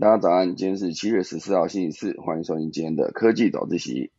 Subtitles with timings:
[0.00, 4.10] 大家早安，今天是七月十四号星期四，欢迎收听今天的科技早自习。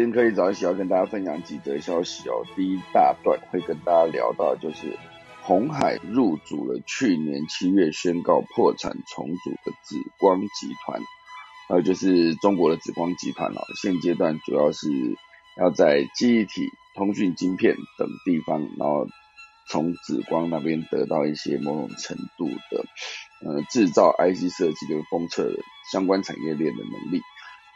[0.00, 2.42] 今天可以早起要跟大家分享几则消息哦。
[2.56, 4.98] 第一大段会跟大家聊到，就是
[5.42, 10.98] 红海入主了去年七月宣告破产重组的紫光集团，
[11.68, 13.60] 呃，就是中国的紫光集团哦。
[13.82, 14.88] 现阶段主要是
[15.58, 19.06] 要在记忆体、通讯晶片等地方，然后
[19.68, 22.86] 从紫光那边得到一些某种程度的
[23.44, 25.52] 呃制造 IC 设计跟封测
[25.92, 27.20] 相关产业链的能力。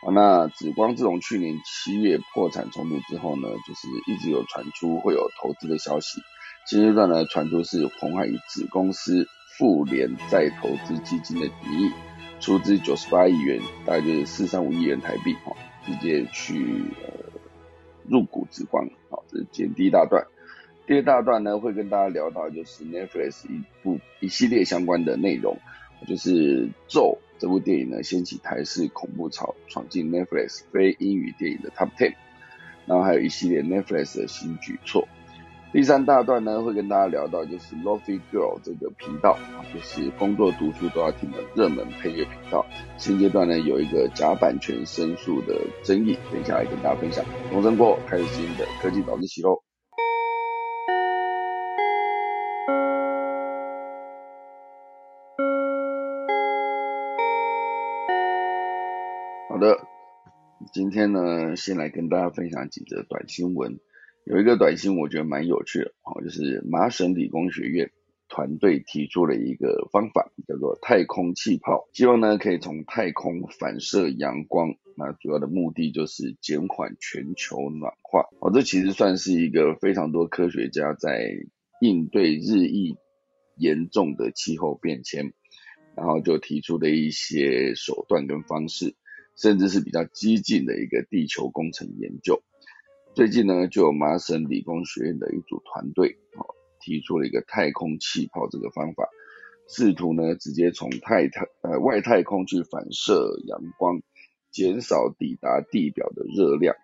[0.04, 6.20] 啊，那紫光自从去年七月破产重组之后呢，就是一直有传出会有投资的消息。
[6.66, 11.92] 现阶段呢，传出是红海子公司富联再投资基金的名义，
[12.38, 17.40] 出资九十八亿元，大概就是四三五亿元台币，哈，直接去呃
[18.06, 18.86] 入股紫光。
[19.08, 20.26] 好，这是今天第一大段。
[20.86, 25.56] 第二大段呢，会跟大家聊到就是 Netflix 一部一系列相关的内容，
[26.06, 27.18] 就是咒。
[27.38, 32.14] 这部电影呢，掀起台式恐怖潮，闯进 Netflix 非英语电影的 Top Ten，
[32.86, 35.06] 然后还有一系列 Netflix 的新举措。
[35.72, 39.36] 第三大段呢，会跟大家聊到就是 Lofi Girl 这个频道，
[39.74, 42.64] 就是工作读书都要听的热门配乐频道。
[42.96, 47.24] 现阶段呢，有一个假版权申诉的争议，等一下来跟大家分享。
[47.50, 49.64] 龙声过，开始新的科技早自习喽。
[59.64, 59.80] 的，
[60.74, 63.80] 今天呢，先来跟大家分享几则短新闻。
[64.26, 67.90] 有一个短新我觉得蛮有趣的，哦，就是麻省理工学院
[68.28, 78.26] 团队提出了一个方法，叫做太空气泡，希望呢可以从太空反射阳光，那主要的目的就是减缓全球暖化。
[78.40, 81.30] 哦，这其实算是一个非常多科学家在
[81.80, 82.98] 应对日益
[83.56, 85.32] 严重的气候变迁，
[85.96, 88.94] 然后就提出的一些手段跟方式。
[89.36, 92.42] 甚至是比较激进的一个地球工程研究。
[93.14, 99.08] 最近呢，就有麻省理工学院的一组团队，哦，提出了一个太空气泡这个方法，
[99.68, 104.02] 试图呢直接从太太呃外太空去反射阳光，
[104.50, 106.74] 减少抵达地表的热量。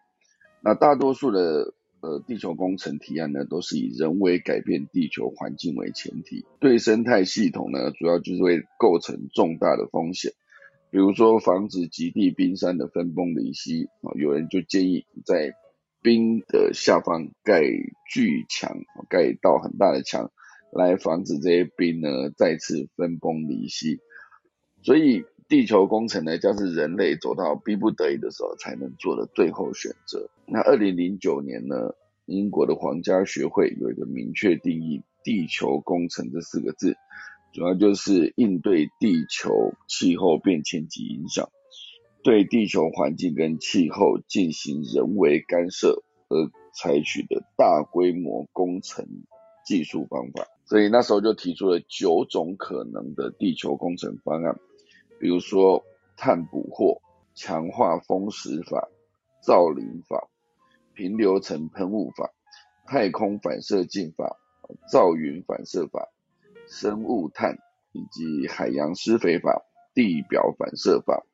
[0.63, 10.33] 那大多数的呃地球工程提案呢，都是以人为改变地球环境为前提，对生态系统呢，主要就是会构成重大的风险。
[10.91, 15.53] 比如说防止极地冰山的分崩离析啊，有人就建议在
[16.03, 17.63] 冰的下方盖
[18.11, 18.77] 巨墙，
[19.09, 20.33] 盖一道很大的墙，
[20.73, 24.01] 来防止这些冰呢再次分崩离析。
[24.83, 30.31] 所以地球工程呢，将是人类走到逼不得已的时候才能做的最后选择。
[30.47, 36.97] 那二零零九年呢，英国的皇家学会有一个明确定义“地球工程”这四个字。
[37.53, 41.51] 主要就是应对地球气候变迁及影响，
[42.23, 49.05] 对地球环境跟气候进行人为干涉而采取的大规模工程
[49.67, 50.47] 技术方法。
[50.65, 54.57] 所以那时候就提出了九种可能的地球工程方案，
[55.19, 55.83] 比如说
[56.17, 57.03] 碳捕获、
[57.35, 58.89] 强化风蚀法、
[59.43, 60.29] 造林法、
[60.95, 62.31] 平流层喷雾法、
[62.87, 64.37] 太空反射镜法、
[64.93, 66.09] 造云反射法。
[66.71, 67.59] 生物碳
[67.93, 69.61] 以及海洋施肥法、
[69.93, 71.25] 地表反射法，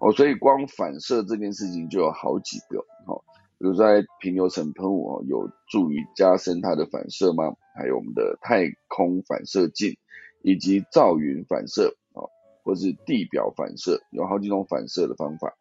[0.00, 3.22] 哦，所以光反射这件事情就有好几个，哦，
[3.58, 7.54] 比如在平流层喷雾哦，有助于加深它的反射吗？
[7.76, 9.98] 还有我们的太空反射镜，
[10.42, 12.30] 以及造云反射，哦，
[12.64, 15.54] 或是地表反射，有好几种反射的方法。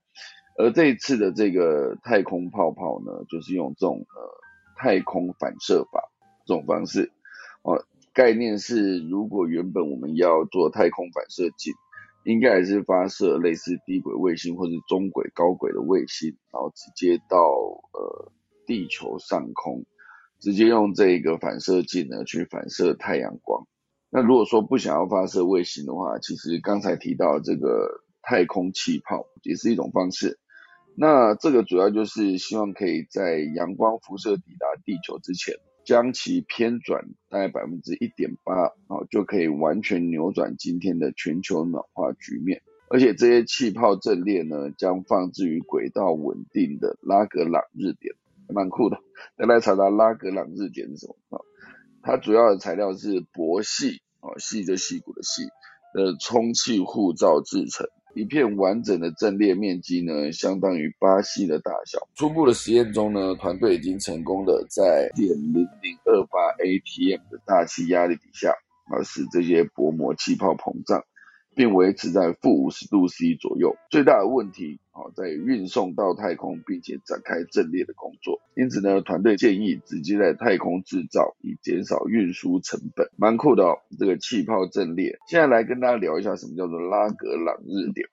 [0.57, 4.31] 而这一次的这个太空泡泡呢，就是用这种呃
[4.77, 6.09] 太空反射法
[6.45, 7.11] 这种方式，
[7.63, 7.83] 哦。
[8.19, 11.73] 概念是，如果原本我们要做太空反射镜，
[12.25, 18.33] 应该还是发射类似低轨卫星或者中轨、高轨的卫星，然后直接到呃
[18.65, 19.85] 地球上空，
[20.41, 23.65] 直接用这个反射镜呢去反射太阳光。
[24.09, 30.37] 那如果说不想要发射卫星的话，其实刚才提到这个太空气泡也是一种方式。
[30.93, 35.55] 那这个主要就是希望可以在阳光辐射抵达地球之前。
[35.89, 42.61] 将其偏转大概百分之一点八，啊，就可以完全扭转今天的全球暖化局面。
[42.89, 48.13] 而且这些气泡阵列呢，将放置于轨道稳定的拉格朗日点。
[48.49, 48.99] 蛮酷的。
[49.35, 51.41] 再来查查拉格朗日点是什么啊？
[52.03, 55.47] 它主要的材料是铂细啊，细就细骨的细
[55.95, 57.87] 的充气护罩制成。
[58.15, 61.99] 一片完整的阵列面积呢，相当于巴西的大小。
[62.15, 68.53] 初步的实验中呢，团队已经成功的在点零零二八 atm 的大气压力底下，
[68.91, 71.03] 而，使这些薄膜气泡膨胀。
[71.59, 73.75] 并维持在负五十度 C 左右。
[73.89, 78.39] 最大的问题啊，在运送到太空，并且展开阵列的工作。
[78.55, 83.09] 因此呢，团队建议直接在太空制造，以减少运输成本。
[83.17, 85.19] 蛮酷的哦，这个气泡阵列。
[85.27, 88.07] 现在来跟大家聊一下什么叫做拉格朗日点。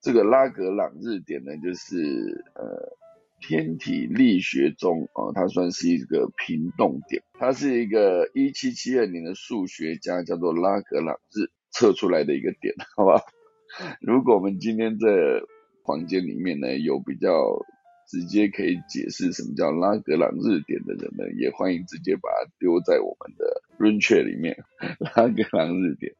[0.00, 2.96] 这个拉格朗日点呢，就是呃
[3.46, 7.22] 天体力学中啊，它算是一个平动点。
[7.38, 11.50] 它是一个一七七二年的数学家叫做拉格朗日。
[11.76, 13.20] 测出来的一个点， 好吧？
[14.00, 15.06] 如果我们今天在
[15.84, 17.30] 房间里面呢，有比较
[18.08, 24.56] 直接可以解释什么叫拉格朗日点的人呢，也欢迎直接把它丢在我们的 Runcha 里面。
[25.00, 26.14] 拉格朗日点，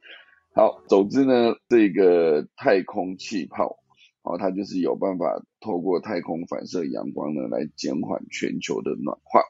[0.55, 3.79] 好，总之呢，这个太空气泡，
[4.23, 9.41] 哦，它就是有办法透过太空反射阳光呢，来减缓全球的暖化。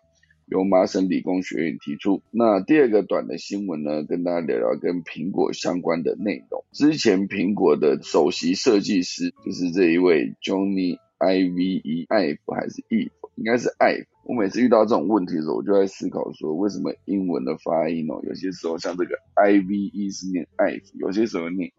[0.46, 2.22] 由麻省理工学院提出。
[2.30, 6.64] 那第二个短的新闻呢，跟大家聊聊跟苹果相关的内容。
[6.72, 13.10] 之前苹果的首席设计师就是这一位 Johnny Ive，艾弗还是 Eve？
[13.34, 14.06] 应该是艾弗。
[14.24, 21.70] 我每次遇到这种问题的时候，我就在思考说，为什么英文的发音哦，有些时候像这个 Ive 是念艾弗，有些时候念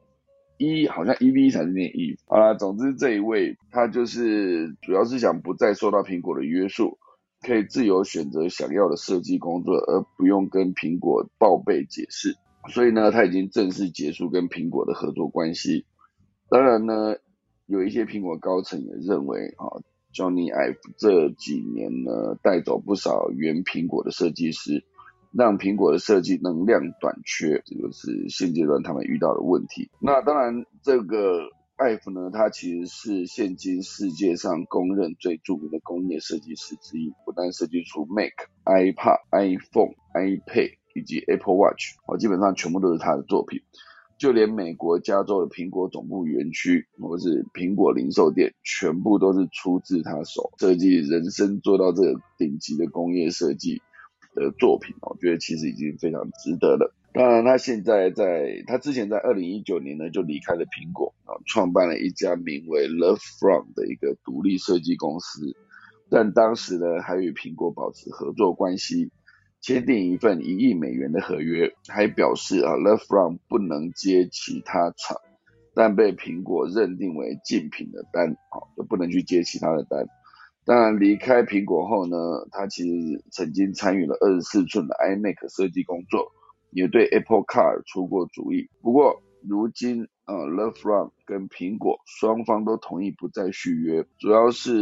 [0.58, 2.18] E，好像 Eve 才是念 Eve。
[2.26, 6.98] 好了，总之这一位他就是主要是想不再受到苹果的约束。
[7.42, 12.36] 可以自由选择想要的设计工作，而不用跟苹果报备解释。
[12.70, 15.86] 所以呢，他已经正式结束跟苹果的合作关系。
[16.50, 17.16] 当然呢，
[17.66, 19.80] 有一些苹果高层也认为，啊
[20.14, 24.84] ，Johnny Ive 这几年呢带走不少原苹果的设计师，
[25.32, 29.90] 让苹果的设计能量短缺，这个是现阶段他们遇到的问题。
[30.00, 31.56] 那当然这个。
[31.78, 38.34] 艾弗呢，他其实是现今世界上公认最著名的工业设计师之一，不但设计出 Mac、
[38.66, 43.62] iPad、iPhone、iPad 以及 Apple Watch，哦，基本上全部都是他的作品。
[44.18, 53.84] 就连美国加州的苹果总部园区，或是苹果零售店，全部都是出自他手设计，人生做到这个顶级的工业设计
[54.34, 56.92] 的作品，我觉得其实已经非常值得了。
[57.18, 65.56] 当然，他现在在，他之前在二零一九年呢就离开了苹果啊，创办了一家名为 Love From 的一个独立设计公司。
[66.12, 69.10] 但当时呢，还与苹果保持合作关系，
[69.62, 75.18] 签订一份一亿美元的合约，还表示啊，Love From 不能接其他厂，
[75.74, 80.06] 但被苹果认定为竞品的单啊，就不能去接其他的单。
[80.66, 82.16] 当然，离开苹果后呢，
[82.52, 86.32] 他其实曾经参与了二十四寸的 iMac 设计工作。
[86.72, 94.74] 也对 Apple Car 出过主意，不过如今呃，Lefron 跟苹果双方都同意不再续约，主要是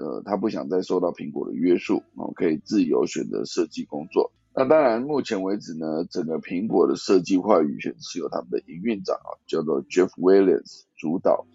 [0.00, 4.32] 呃他不想再受到苹果的约束，哦，可以自由选择设计工作。
[4.54, 11.46] 那当然，目前为止呢，整个苹果的设计话语权是由他们的营运长啊，叫做 Jeff Williams 主导。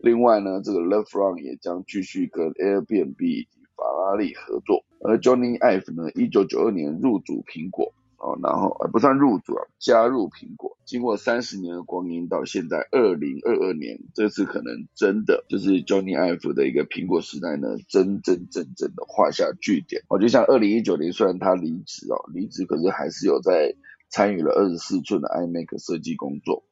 [0.00, 4.86] 另外呢，这个 Lefron 也将继续跟 Airbnb 以及法拉利合作。
[5.00, 7.92] 而 Johnny Ive 呢，一九九二年入主苹果。
[8.18, 20.02] 哦，然后呃不算入主啊，加入苹果，经过三十年的光阴，到现在二零二二年，这次可能真的就是 Johnny Ive 的一个苹果时代呢，真真正正的画下句点。
[20.08, 23.74] 哦，就像二零一九年，虽然他离职哦，离职可是还是有在
[24.08, 26.64] 参与了二十四寸的 iMac 设计工作。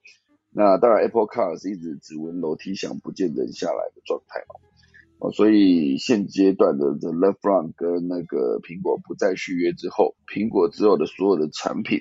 [0.57, 4.41] 那当然，Apple Car 是一直只闻楼梯响，不见人下来的状态
[5.33, 12.00] 所以现阶段的这 Love From 跟那个苹果不再续约之后，苹果之后的所有的产品，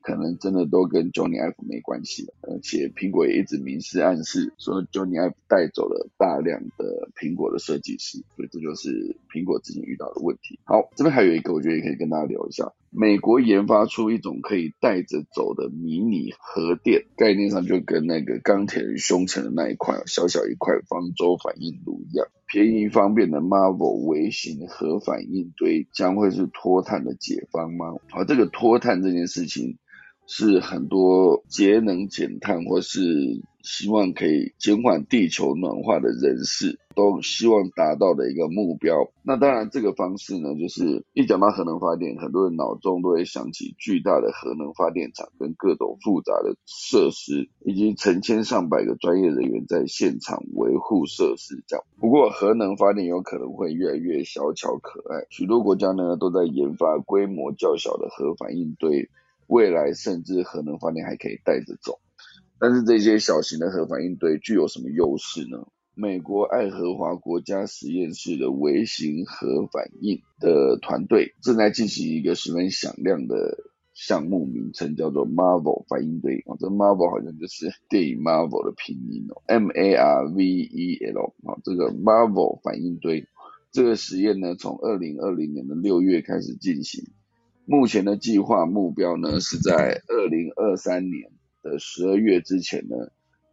[0.00, 2.34] 可能真的都跟 Johnny Ive 没关系了。
[2.42, 10.58] 而且苹果也一直明示暗示说 Johnny Ive 带走了大量的苹果的设计师，所以这就是苹果之前遇到的问题。
[10.64, 12.72] 好，这边还有一个，我觉得也可以跟大家聊一下。
[12.94, 22.26] 美国研发出一种可以带着走的迷你核电，概念上就跟那个钢铁人胸前的那一块小小一块方舟反应炉一样。
[22.46, 27.94] 便宜方便的 Marvel 微型核反应堆将会是脱碳的解方吗？
[28.10, 29.78] 好，这个脱碳这件事情
[30.34, 33.02] 是很多节能减碳或是
[33.62, 39.12] 希望可以减缓地球暖化的人士都希望达到的一个目标。
[39.22, 51.62] 那当然，这个方式呢，就是一讲到核能发电，很多人脑中都会想起巨大的核能发电厂跟各种复杂的设施，以及成千上百个专业人员在现场维护设施。
[51.66, 59.10] 这样，不过核能发电有可能会越来越小巧可爱，许多国家呢都在研发规模较小的核反应堆，
[59.52, 62.00] 未来甚至核能发电还可以带着走。
[62.58, 65.66] 但是这些小型的核反应堆具有什么优势呢？
[65.94, 73.58] 美国爱荷华国家实验室的微型核反应的团队正在进行一个十分响亮的
[73.92, 76.42] 项目，名称叫做 Marvel 反应堆。
[76.46, 81.34] 哦，这 Marvel 好像就是电影 Marvel 的拼音哦，M A R V E L。
[81.44, 83.28] 啊，这个 Marvel 反应堆
[83.70, 87.04] 这个实验呢，从二零二零年的六月开始进行，
[87.72, 91.30] 目前的计划目标呢是在二零二三年。
[91.62, 92.96] 的十二月之前呢，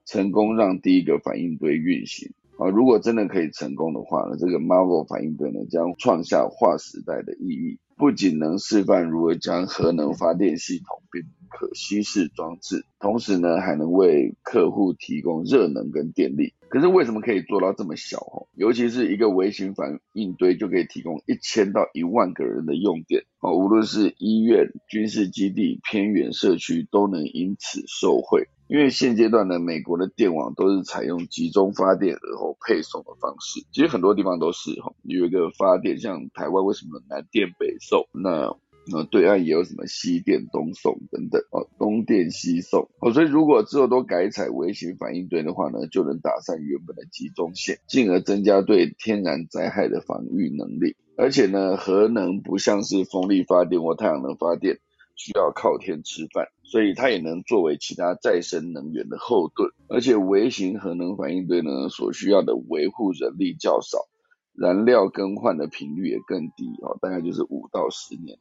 [0.05, 2.67] 成功让第一个反应堆运行啊！
[2.67, 16.55] 如果真的可以成功的话呢，这个 Marvel 反应堆呢将创下划时代的意义，不仅能示范如何将核能发电系统变可稀释装置，同时呢还能为客户提供热能跟电力。
[16.69, 18.17] 可是为什么可以做到这么小？
[18.19, 28.47] 哦，尤其是一个微型反应堆就可以提供一千到一万个人的用电哦，无论是医院、军事基地、偏远社区都能因此受惠。
[28.67, 38.07] 因为现阶段呢，美国的电网都是采用集中发电然后配送的方式，其实很多地方都是哈，有一个发电，像台湾为什么南电北送？
[38.13, 38.55] 那
[38.91, 50.95] 那对岸也有什么西电东送等等哦，东电西送哦，所以如果之后都改采微型反应堆的话呢，就能打散原本的集中线，进而增加对天然灾害的防御能力。
[51.15, 54.79] 而且呢，核能不像是风力发电或太阳能发电
[55.15, 59.69] 需要靠天吃饭，所以它也能作为其他再生能源的后盾。
[59.89, 64.07] 而且微型核能反应堆呢，所需要的维护人力较少，
[64.53, 68.37] 燃料更换的频率也更低哦，大概就是五到十年。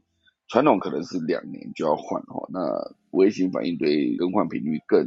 [0.49, 5.07] 传统可能是两年就要换哈，那微型反应堆更换频率更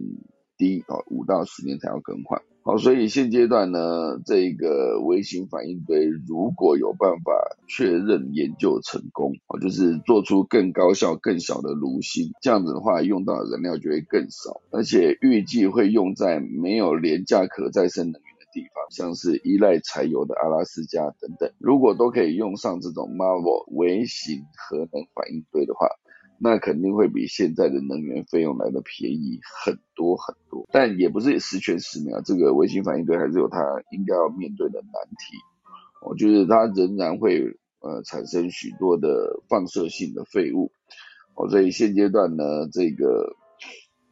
[0.55, 2.39] 低啊，五到十年才要更换。
[2.63, 18.30] 好，所以现阶段呢，这个微型反应堆如果有办法确认研究成功，哦，就是做出更高效、更小的炉芯，这样子的话，用到的燃料就会更少，而且预计会用在没有廉价可再生能源。
[18.51, 25.87] 地方像是依赖柴油的阿拉斯加等等，如果都可以用上这种 Marvel 微型核能反应堆的话，
[26.37, 30.67] 那肯定会比现在的能源费用来的便宜很多很多。
[30.71, 33.59] 但也不是十全十美啊，这个微型反应堆还是有它
[33.91, 35.37] 应该要面对的难题。
[36.01, 40.71] 我觉得它仍然会呃产生许多的放射性的废物。
[41.35, 43.35] 哦，所以现阶段呢，这个。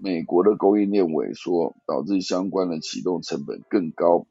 [0.01, 4.25] 美国的供应链萎缩，导致相关的启动成本更高，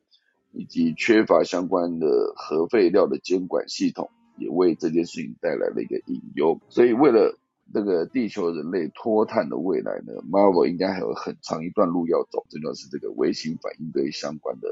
[0.53, 6.59] 以及缺乏相关的核废料的监管系统，也为这件事情带来了一个隐忧。
[6.71, 7.39] 所以，为了
[7.75, 12.47] 这个地球人类脱碳的未来呢，Marvel 应该还有很长一段路要走。
[12.49, 14.69] 这就是这个微型反应堆相关的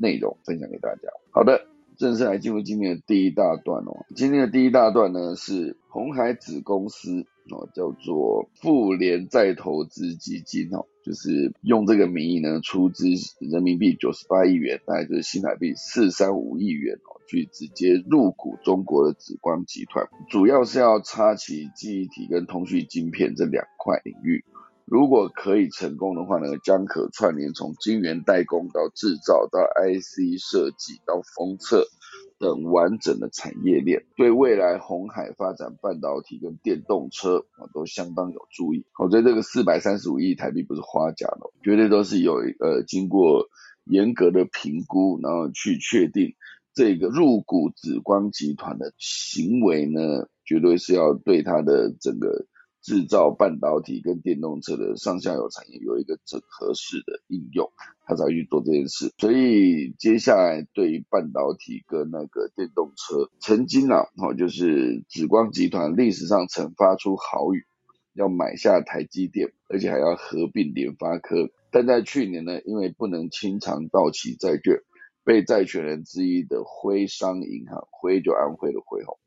[0.00, 1.10] 内容分享给大家。
[1.30, 1.66] 好的，
[1.98, 4.06] 正式来进入今天的第一大段哦。
[4.16, 7.26] 今天的第一大段呢是红海子公司。
[7.50, 13.06] 哦，叫做富联再投资基金哦，就是用这个名义呢出资
[13.40, 24.44] 人民币九十八亿元，大概就是新台币四三五亿元哦，去直接入股中国的紫光集团，主要是要插起记忆体跟通讯晶片这两块领域。
[24.90, 31.86] 如果可以成功的话呢，将可串联从晶圆代工到制造到 IC 设计到封测。
[32.40, 38.86] 等完整的产业链，对未来红海发展半导体跟电动车啊都相当有助益。
[38.96, 43.48] 我觉得这个四百三十五亿台币不是花假的，绝对都是有呃经过
[43.84, 46.36] 严格的评估，然后去确定
[46.74, 52.46] 这个入股紫光集团的行为呢，绝对是要对它的整个。
[52.88, 57.70] 制造半导体跟电动车的上下游产业有一个整合式的应用，
[58.06, 59.12] 他才去做这件事。
[59.18, 67.66] 所以接下来对于半导体跟那个电动车，曾经啊，哦，就是紫光集团历史上曾发出豪语，
[68.14, 71.50] 要买下台积电，而且还要合并联发科。
[71.70, 74.80] 但在去年呢，因为不能清偿到期债券，
[75.24, 79.18] 被债权人之一的徽商银行，徽就安徽的徽吼。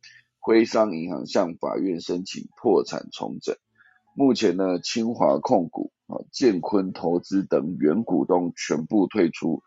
[0.41, 3.55] 徽商银行向法院申请破产重整。
[4.15, 9.62] 目前呢，清华控股、啊建坤投资等原股东全部退出，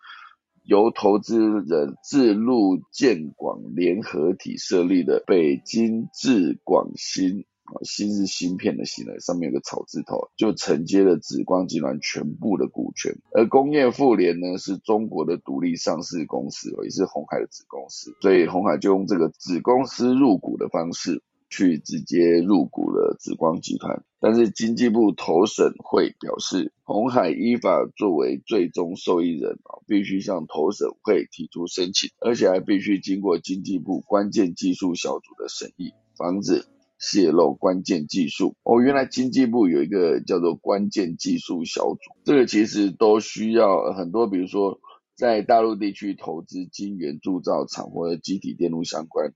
[0.64, 7.46] 由投资人智路建广联合体设立的北京智广新
[7.82, 13.14] 芯是芯片的芯呢，上面有个草字头，就承接了紫光集团全部的股权。
[13.32, 21.22] 而工业富联呢，是中国的独立上市公司，也是红海的子公司，所以红海就用这个子公司入股的方式。
[21.50, 36.64] 去直接入股了紫光集团，但是经济部投审会表示，红海依法作为最终受益人啊，必须向投审会提出申请，而且还必须经过经济部关键技术小组的审议，防止
[37.04, 38.56] 泄露关键技术。
[38.62, 44.80] 哦，原来经济部有一个叫做关键技术小组，这个其实都需要很多，比如说
[45.14, 49.34] 在大陆地区投资晶圆铸造厂或者机体电路相关，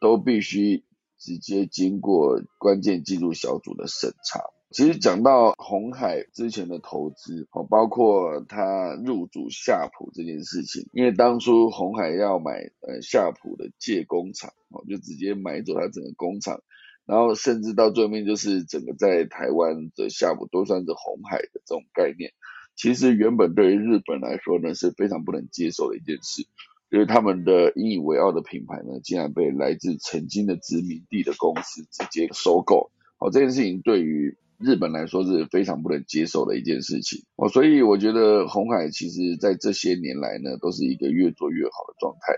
[0.00, 0.84] 都必须。
[1.18, 4.38] 直接经过关键技术小组的审查。
[4.70, 16.60] 其实讲到红海之前的投资，哦，包括他入主夏普这件事情，因为当初红海要买呃夏普的借工厂，哦，就直接买走他整个工厂，
[17.06, 22.32] 然后甚至到最后面就是整个在台湾的夏普都算是红海的这种概念。
[22.74, 26.46] 其实原本对于日本来说呢是非常不能接受的一件事。
[26.88, 42.34] 因为他们的引以为傲的品牌呢，竟然被来自曾经的殖民地的公司直接收购，哦，这件事情对于日本来说是非常不能接受的一件事情，哦，所以我觉得红海其实在这些年来呢，都是一个越做越好的状态。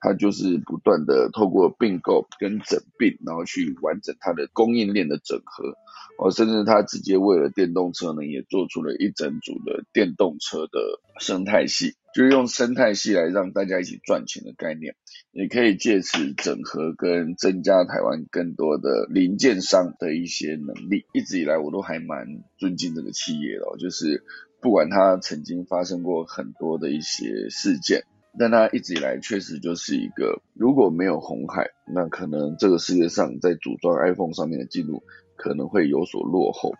[0.00, 5.74] 它就是不断的透过并购跟整并，然后去完整它的供应链的整合，
[6.18, 10.78] 哦，甚至它直接为了电动车呢，也做出了一整组的电动车的
[11.18, 14.94] 生态系，就是用生态系来让大家一起赚钱的概念，
[15.32, 21.06] 也可以借此整合跟增加台湾更多的零件商的一些能力。
[21.12, 24.22] 一直以来我都还蛮尊敬这个企业的，就是
[24.60, 28.04] 不管它曾经发生过很多的一些事件。
[28.38, 35.02] 但它一直以来确实就是一个，如果没有红海，那可能这个世界上在组装 iPhone 上面的记录
[35.36, 36.72] 可能会有所落后。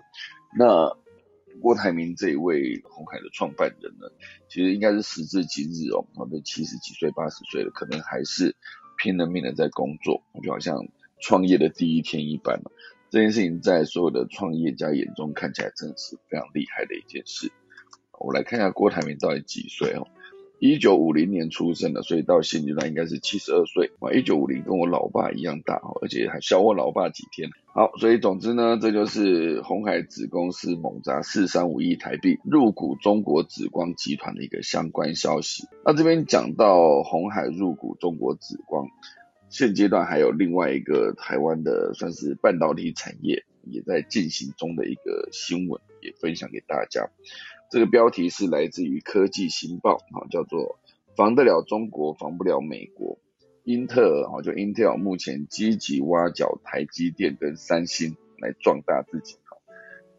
[0.57, 0.97] 那
[1.61, 4.07] 郭台铭这一位红海的创办人呢，
[4.49, 8.55] 其实应该是时至今日哦，他都七十几岁、八十岁了，可能还是
[8.97, 10.87] 拼了命的在工作，就好像
[11.21, 12.63] 创业的第一天一般。
[13.11, 17.51] 这件事情在所有的创业家眼中看起来真的是非常厉害的一件事。
[18.21, 20.07] 我来看一下郭台铭到底几岁哦。
[20.61, 23.93] 一九五零年出生的，所以到现阶段应该是七十二岁。
[24.01, 27.51] 哇，一九五零跟我老爸一样大，而且还小我老爸几天。
[27.67, 35.65] 好，所以总之呢，这就是红海子公司猛砸四三五亿台币入股中国紫光集团的一个相关消息。
[35.85, 38.89] 那这边讲到红海入股中国紫光，
[39.51, 47.09] 现阶段还有另外一个台湾的算是半导体产业也在进行中的一个新闻，也分享给大家。
[47.71, 50.79] 这个标题是来自于科技新报，啊，叫做
[51.17, 53.19] “防得了中国，防不了美国”。
[53.65, 59.37] 英特尔，啊，就 Intel 目前积极挖角台积电跟三星来壮大自己。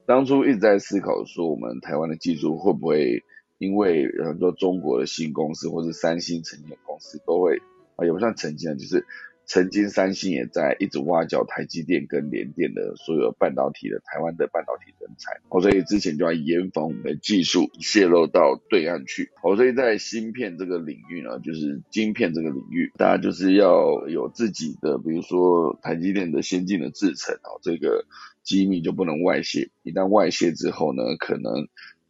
[0.06, 3.24] 当初一直在思考说，我们台湾的技术会不会
[3.58, 7.58] 因为很多中国的新公司或是三星成立的公司都会
[7.96, 9.06] 啊，也不算成经，就是。
[9.50, 28.06] 曾经三星也在一直挖角台积电跟联电的所有半导体的台湾的半导体人才，哦，所以之前就要严防我们的技术泄露到对岸去，哦，所以在芯片这个领域呢，就是晶片这个领域，大家就是要有自己的，比如说台积电的先进的制程，哦，这个
[28.44, 31.68] 机密就不能外泄，一旦外泄之后呢，可能。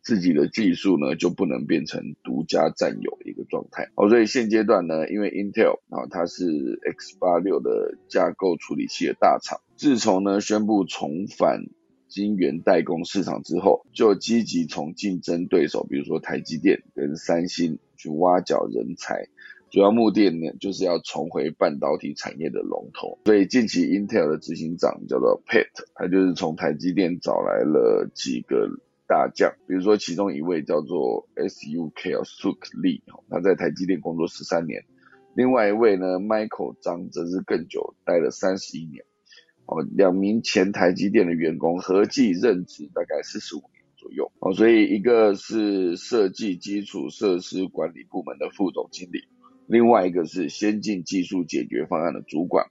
[0.10, 11.66] 自己的技术呢就不能变成独家占有的一个状态，哦，所以现阶段呢，因为 Intel 啊它是 X 八六的架构处理器的大厂，自从呢宣布重返
[12.08, 19.28] 晶圆代工市场之后，就积极从竞争对手，比如说台积电跟三星去挖角人才，
[19.70, 23.20] 主要目的呢就是要重回半导体产业的龙头。
[23.26, 28.80] 所以近期 Intel 的执行长叫做 Pat，他就是从台积电找来了几个。
[29.10, 34.84] 大将，比如说其中一位叫做 S U K Suk Lee，他在台积电工作十三年；
[35.34, 39.04] 另外一位呢，Michael 张则是更久，待了三十一年。
[39.66, 44.32] 哦，两名前台积电的员工合计任职大概四十五年左右。
[44.38, 49.28] 哦，所以一个是设计基础设施管理部门的副总经理，
[49.66, 52.68] 另外一个是先进技术解决方案的主管。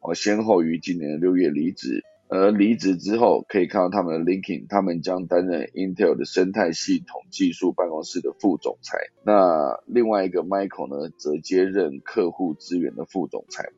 [0.00, 2.04] 哦，先后于今年六月离职。
[2.30, 8.98] 而离职之后，可以看到他们的 LinkedIn，他们将担任 Intel 的生态系统技术办公室的副总裁。
[9.24, 13.70] 那另外一个 Michael 呢，则接任客户资源的副总裁。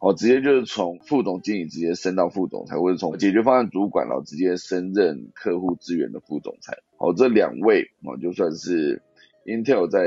[0.00, 6.76] 哦，直接就是从副总经理直接升到副总裁，或者从解决方案主管，然后直接升任客户资源的副总裁。
[6.96, 9.02] 好，这两位啊，就算是
[9.46, 10.00] Intel 在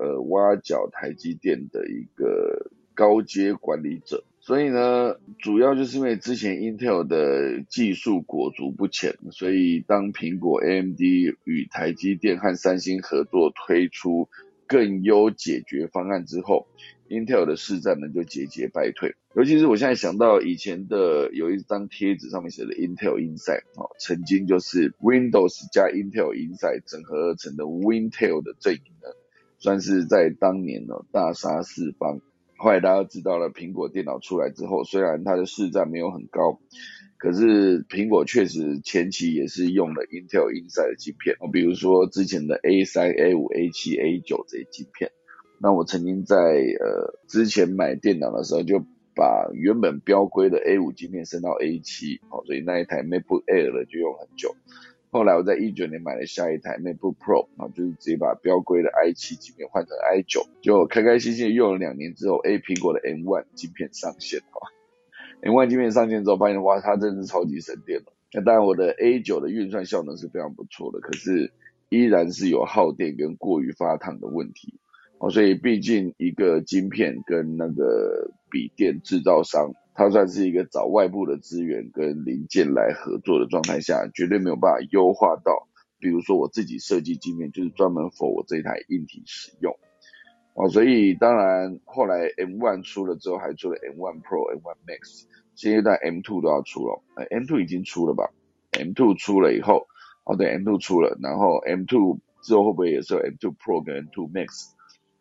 [0.00, 4.24] 呃挖角台积电的一个高阶管理者。
[4.46, 11.00] 所以呢，主要就是因为之前 Intel 的技术裹足不前，所以当苹果、AMD
[11.42, 14.28] 与台积电和三星合作推出
[14.68, 16.68] 更优解决方案之后
[17.08, 19.16] ，Intel 的市占呢就节节败退。
[19.34, 29.08] 尤其是我现在想到以前的有一张贴纸上面写的 Intel Inside，哦，曾经就是 Windows 加 Intel Inside 整合而成的 Wintel 的阵营呢，
[29.58, 32.20] 算是在当年呢大杀四方。
[32.58, 36.58] 后来大家知道了，苹果电脑出来之后，虽然它的市占没有很高，
[37.18, 45.10] 可是苹果确实前期也是用了 Intel Inside 的晶片，比如说之前的 A 三、A 五、A 七、A 九这些晶片。
[45.58, 48.78] 那我曾经在呃之前买电脑的时候，就
[49.14, 54.54] 把原本标规的 A 五晶片升到 A 七，所以那一台 MacBook Air 的就用很久。
[55.16, 64.68] 后来我在一九年买了下一台 MacBook Pro，然后就是直接把标规的 i 七晶片换成 i 九，就开开心心用了两年之后，A 苹果的 M one 晶片上线哈
[65.40, 68.12] ，M one 晶片上线之后发现哇，它真的是超级省电了。
[68.34, 71.50] 那当然我的 A 九的运算效能是非常不错的，可是
[71.88, 74.78] 依然是有耗电跟过于发烫的问题。
[75.16, 79.72] 哦，所以毕竟一个晶片跟那个笔电制造商。
[79.96, 85.66] 它算是一个找外部的资源跟零件来合作的状态下，绝对没有办法优化到，
[85.98, 89.74] 比如说我自己设计界面就是专门 for 我这一台硬体使用，
[90.54, 98.28] 哦，所以当然后来 M1 出了之后，还出了 M1 Pro、M1 Max，现阶段 M2 都要出了，呃，M2 已经出了吧
[98.72, 99.86] ？M2 出了以后，
[100.24, 104.75] 哦对，M2 出了，然后 M2 之后会不会也是 M2 Pro 跟 M2 Max？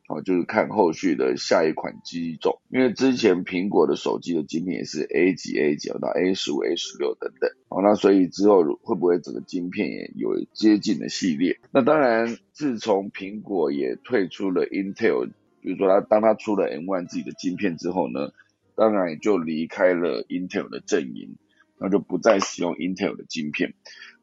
[0.08, 11.60] 哦，就是看后续的下一款机种，因为之前苹果的手机的晶片也是 A 几 A 几到 A 十五、A 十六等等，哦，那所以之后会不会整个晶片也有接近的系列？
[11.72, 18.30] 那当然，自从苹果也退出了 Intel，比如说它当它出了 M1 自己的晶片之后呢，
[18.76, 21.36] 当然也就离开了 Intel 的阵营，
[21.80, 23.74] 那就不再使用 Intel 的晶片，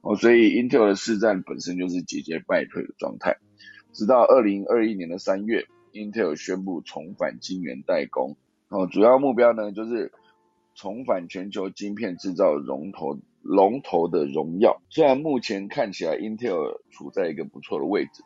[0.00, 3.38] 哦，所以 Intel 的市占本身就是节节败退的状态。
[3.92, 8.36] 直到二零二一年的三月，Intel 宣布重返晶圆代工，
[8.68, 10.10] 哦，主要目标呢就是
[10.74, 14.80] 重返全球晶片制造龙头龙头的荣耀。
[14.88, 18.22] 虽然目前看起来 Intel 处在一个不错的位置，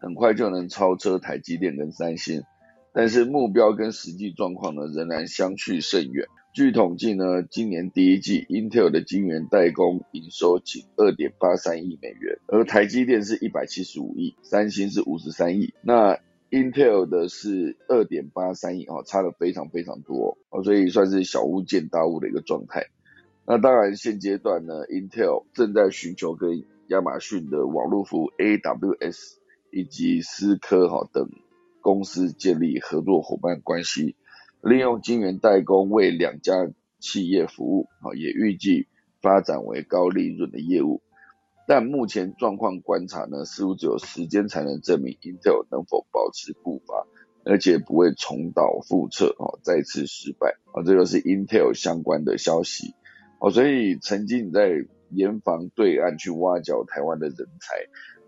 [0.00, 2.42] 很快就能超车台积电跟三星，
[2.92, 6.26] 但是目标跟实际状况呢仍然相去甚远。
[6.52, 16.18] 据统计呢，今年第一季 Intel 的晶圆代工营收仅二点八三亿美元，而台积电是一百七十五亿，三星是五十三亿，那
[16.50, 22.88] Intel 的是二点八三亿哦，差的非常非常多哦，所以算是小巫见大巫的一个状态。
[23.46, 29.34] 那当然现阶段呢，Intel 正在寻求跟亚马逊的网络服务 AWS
[29.70, 31.30] 以及思科哈等
[31.80, 34.16] 公司建立合作伙伴关系。
[34.62, 38.88] 利用晶圆代工为两家企业服务，啊，也预计
[39.22, 41.00] 发展为高利润的业务。
[41.66, 47.06] 但目前状况观察呢，似乎只有时间才能证明 Intel 能否保持步伐，
[47.44, 50.56] 而且不会重蹈覆辙，哦，再次失败。
[50.72, 52.94] 啊，这个是 Intel 相关的消息。
[53.38, 54.68] 哦，所以曾经你在
[55.10, 57.76] 严防对岸去挖角台湾的人才，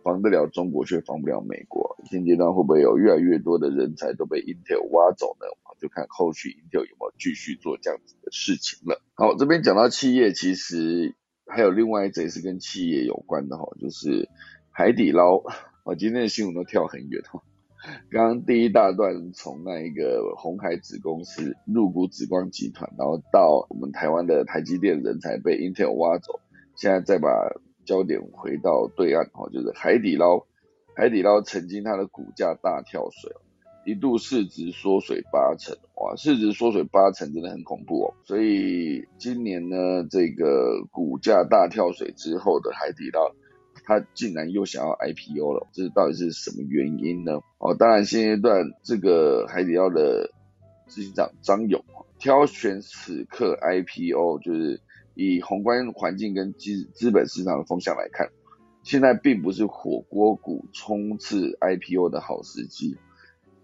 [0.02, 1.96] 防得了中国却防不了美国。
[2.10, 5.46] 现阶段会不会有越来越多的人才都被 Intel 挖走呢？
[5.80, 9.02] 就看后续 Intel 有没有继续做这样子的事情了。
[9.14, 14.28] 好，这边讲到企业，其实还有另外一则是跟企业有关的哈，就是
[14.70, 15.42] 海底捞。
[15.84, 17.42] 我今天的新闻都跳很远哈。
[18.12, 26.38] 刚刚第一大段从那一个红海子公司入股紫光集团，然后到我们台湾的台积电人才被 Intel 挖走，
[26.76, 27.28] 现在再把
[27.84, 30.44] 焦点回到对岸哈，就是海底捞。
[30.94, 33.32] 海底捞曾经它的股价大跳水。
[33.84, 38.14] 一度市值缩水八成，哇，市值缩水八成真的很恐怖哦。
[38.22, 43.32] 所以今年呢，这个股价大跳水之后的海底捞，
[43.84, 47.40] 它竟然又想要 IPO 了，这到底是什么原因呢？
[47.58, 50.30] 哦，当然现阶段这个海底捞的
[50.86, 51.84] 执行长张勇
[52.20, 54.80] 挑选此刻 IPO，就是
[55.14, 58.30] 以宏观环境跟资资本市场的风向来看，
[58.82, 62.96] 现在并不是火锅股冲刺 IPO 的好时机。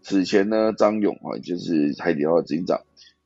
[0.03, 2.83] 此前呢，张勇啊，就是海底捞的警长，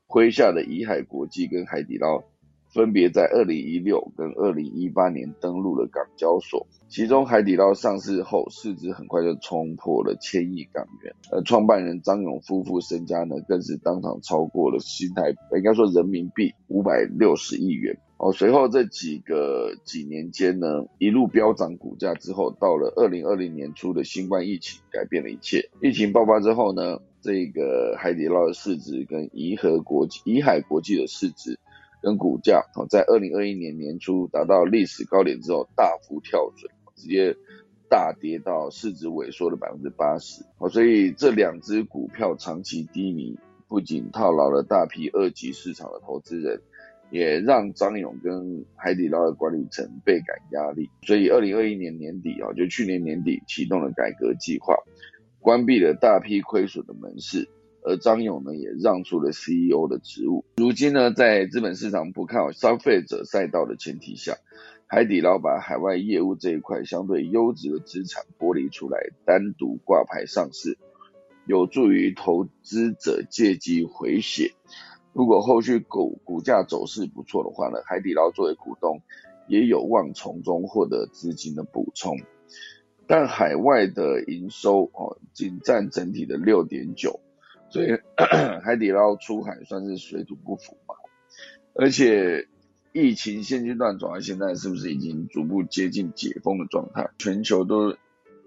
[0.08, 2.24] 麾下的怡海国际跟海底捞，
[2.72, 6.66] 分别在二零一六跟二零一八年登陆了港交所。
[6.88, 17.98] 其中海底捞上市后，市值很快就冲破了千亿港元，而创办人张勇夫妇身家呢，更是当场超过了新台，应该说人民币五百六十亿元。
[18.22, 25.70] 哦，随后这几个几年间呢，一路飙涨股价之后，到了二零二零年初的新冠疫情改变了一切。
[25.80, 31.58] 疫情爆发之后呢，这个海底捞的市值跟怡和国际、怡海国际的市值
[32.00, 37.36] 跟股价，哦，在二零二一年年初达到历史高点之后，大幅跳水，直接
[37.88, 46.62] 大跌到市值萎缩的百分之八十，哦，所以这两只股票长期低迷，不仅套牢了大批二级市场的投资人。
[47.12, 54.74] 也让张勇跟海底捞的管理层倍感压力，所以二零二一年年底啊，就去年年底启动了改革计划，
[55.38, 57.50] 关闭了大批亏损的门市，
[57.82, 60.42] 而张勇呢也让出了 CEO 的职务。
[60.56, 64.38] 如今呢，在资本市场不看好消费者赛道的前提下，
[64.86, 70.78] 海底捞把海外业务这一块相对优质的资产剥离出来，单独挂牌上市，
[71.44, 74.52] 有助于投资者借机回血。
[75.12, 79.02] 如果后续股股价走势不错的话呢，海底捞作为股东
[79.46, 82.16] 也有望从中获得资金的补充。
[83.06, 87.20] 但海外的营收哦仅占整体的六点九，
[87.68, 87.88] 所以
[88.64, 90.94] 海底捞出海算是水土不服嘛。
[91.74, 92.48] 而且
[92.92, 97.10] 疫情现阶段走到现在，是不是已经逐步接近解封的状态？
[97.18, 97.96] 全球都。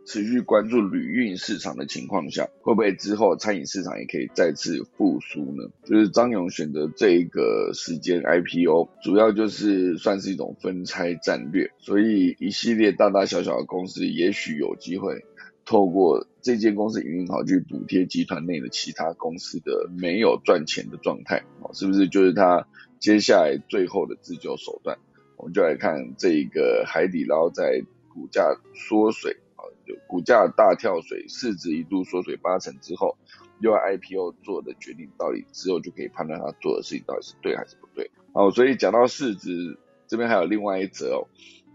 [0.05, 5.63] 持续关注旅运市场的情况下，会不会之后餐饮市场也可以再次复苏呢？
[5.83, 15.25] 就是张勇选择这一个时间 IPO，主要就是算是一种分拆战略，所以一系列大大小小的公司也许有机会
[15.65, 22.67] 透过这间公司营运好去补贴集团内的其他公司的没有赚钱的状态，哦，是不是就是他
[22.99, 24.97] 接下来最后的自救手段？
[25.37, 29.35] 我们就来看这个海底捞在股价缩水。
[30.07, 33.17] 股价大跳水，市值一度缩水八成之后，
[33.59, 38.09] 又要 IPO 做的决定，到底之后就可以判断他做的事情到底是对还是不对。
[38.33, 41.27] 好，所以讲到市值这边还有另外一则哦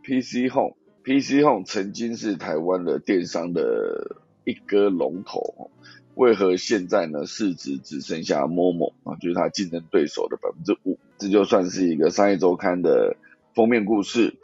[0.02, 5.70] ，PC Home，PC Home 曾经是台湾的电商的一哥龙头，
[6.14, 10.98] 为何现在呢市值只剩下 Momo 啊，就是它竞争对手的百分之五？
[11.18, 13.16] 这就算是一个商业周刊的
[13.54, 14.36] 封面故事。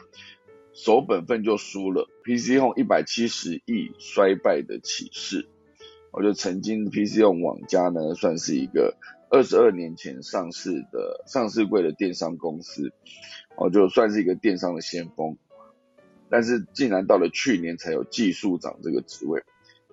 [0.78, 5.46] 守本分就输了，PC Home 一百七十亿衰败的启示。
[6.10, 8.96] 我就曾经 PC Home 网家呢，算是一个
[9.30, 12.90] 二十二年前上市的上市柜的电商公司，
[13.56, 15.36] 哦，就算是一个电商的先锋。
[16.28, 19.44] 但是竟然到了去年才有技术长这个职位，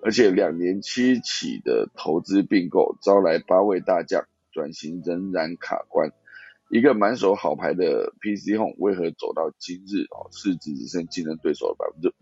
[0.02, 6.10] 而且两年期起的投资并购招来八位大将，转型仍然卡关。
[6.70, 12.12] 一个满手好牌的 PC Home 为何走到今日哦，市值只剩竞争对手的百分之？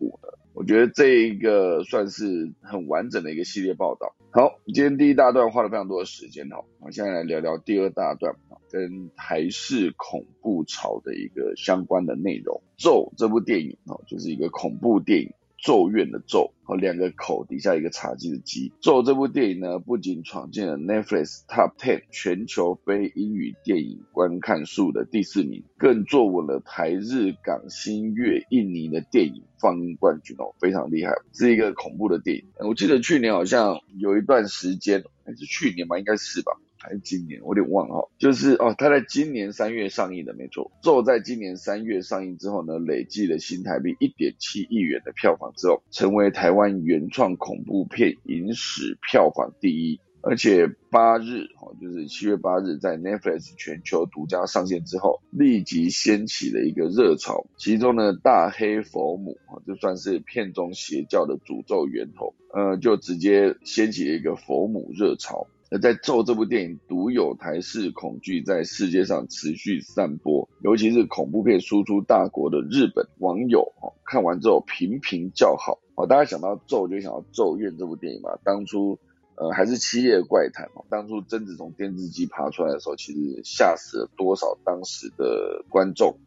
[0.62, 4.14] 我觉得这一个算是很完整的一个系列报道。
[4.30, 8.32] 好，今天第一大段花了非常多的时间哈，我们现在来聊聊第二大段
[8.70, 12.62] 跟台式恐怖潮的一个相关的内容。
[12.76, 15.32] 咒这部电影哦，就是一个恐怖电影。
[15.62, 18.72] 咒怨的咒和两个口底下一个茶几的几。
[18.80, 32.44] 咒这部电影呢，不仅闯进了 Netflix Top Ten 全球非英语电影观看数的第四名，更坐稳了台日港新越印尼的电影放映冠军哦，非常厉害，是一个恐怖的电影。
[32.58, 36.52] 我记得去年好像有一段时间，还是去年吧，应该是吧。
[36.82, 38.10] 还是今年，我有点忘了。
[38.18, 40.72] 就是哦，它在今年三月上映的，没错。
[40.82, 50.00] 咒在今年三月上映之后呢，累计了新台币一点七亿元的票房之后，成为台湾原创恐怖片影史票房第一。
[50.24, 57.44] 而且八日哦，就是七月八日，在 Netflix 全球独家上线之后，立即掀起了一个热潮。
[57.56, 65.48] 其中呢，大黑佛母啊，就算是片中邪教的诅咒源头，呃，就直接掀起了一个佛母热潮。
[65.72, 76.06] 而在《咒》这部电影独有台式恐惧在世界上持续散播，尤其是恐怖片输出大国的日本网友哦，看完之后频频叫好哦。
[76.06, 78.36] 大家想到《咒》就想到《咒怨》这部电影嘛？
[78.44, 78.98] 当初
[79.36, 86.18] 呃还是《七夜怪谈》哦，当初贞子从电视机爬出来的时候，其实吓死了多少当时的观众。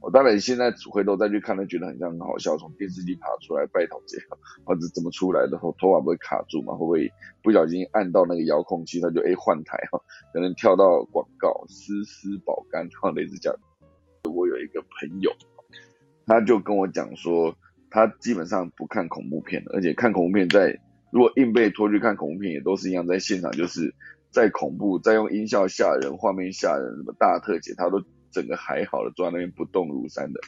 [0.00, 2.56] 我当然现在回头再去看，他觉得很像很好笑。
[2.56, 4.26] 从电视机爬出来拜托这样，
[4.64, 5.58] 或者怎么出来的？
[5.58, 6.72] 头头发不会卡住吗？
[6.74, 10.00] 会不会不小心按到那个遥控器，他就哎换台哈？
[10.32, 13.58] 可能跳到广告，丝丝保肝，哈，类似这样。
[14.32, 15.32] 我有一个朋友，
[16.26, 17.52] 他就跟我讲说，
[17.90, 20.78] 他基本上不看恐怖片的，而且看恐怖片在
[21.10, 23.92] 如果硬被拖去看恐怖片，也都是一样，在现场就是
[24.30, 28.00] 再恐怖，再用音效吓人，画面吓人，什么大特写，他都。
[28.30, 30.40] 整个还好的，坐在那边不动如山的。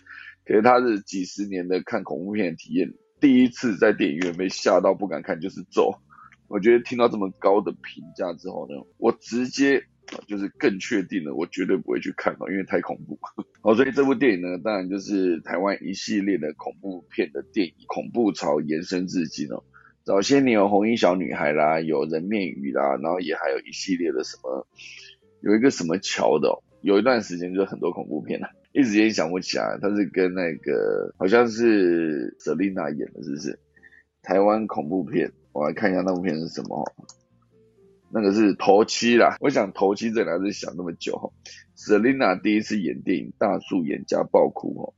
[0.44, 6.00] 可是他是几十年的看恐怖片的体验，第一次在电影院被吓到不敢看，就是走。
[6.48, 9.84] 我觉得听到这么高的评价之后呢，我直接
[10.26, 13.16] 就是更确定了，我绝对不会去看了，因为太恐怖。
[13.62, 19.62] 好， 所以这部电影呢，当然就是台湾一系列的恐怖片的电影恐怖潮延伸至今哦。
[20.02, 24.66] 早些年有红衣小女孩啦，有人面鱼啦，然后也还有一系列的什么，
[25.42, 33.58] 有一个什么桥的，哦有一段时间就很多恐怖片啊，一时间想不起来，他是跟那个好像是 Selina 演的，是不是？
[34.22, 36.84] 台湾恐怖片，我来看一下那部片是什么。
[38.12, 41.30] 那个是头七啦，我想头七这两字想那么久哈。
[41.76, 44.94] Selina 第一次演电影，大树演家爆哭哦。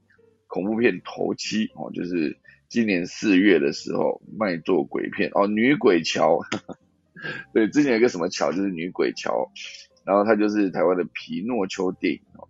[0.47, 6.41] 恐怖片头七哦，就是今年四月的时候卖座鬼片哦，女鬼桥。
[7.53, 9.53] 对，之前有个什么桥，就是女鬼桥，
[10.05, 12.49] 然后它就是台湾的皮诺丘电影哦，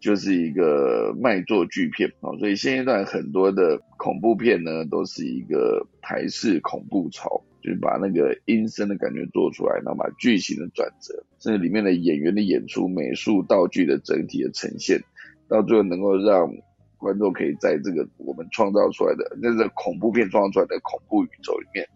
[0.00, 7.42] 就是一个卖座巨片哦，所以现阶段很多的恐怖片呢，都是一个台式恐怖潮。
[7.62, 15.02] 就是把那个阴森的感觉做出来，然后把剧情的转折，甚至里面的演员的演出、美术道具的整体的呈现，
[15.48, 16.48] 到最后能够让
[16.96, 21.88] 观众可以在这个我们创造出来的那个恐怖片创造出来的恐怖宇宙里面，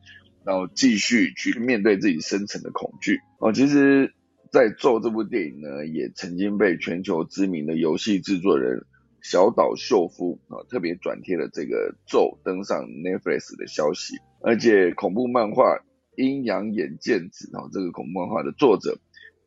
[0.44, 3.20] 然后继续去面对自己深层的恐惧。
[3.38, 4.12] 哦，其实，
[4.52, 8.84] 在《咒》这部电影呢，也曾经被全球知名的游戏制作人
[9.22, 14.16] 小岛秀夫啊特别转贴了这个《咒》登上 Netflix 的消息。
[14.42, 15.76] 而且恐怖漫画
[16.16, 18.98] 《阴阳眼剑子》哦，这个恐怖漫画的作者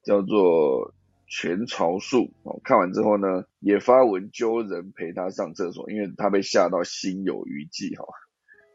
[0.06, 0.94] 叫做
[1.28, 2.62] 全朝树哦。
[2.64, 8.06] 看完之后呢，也发文揪人陪他上厕所，因为他被吓到心有余悸哈。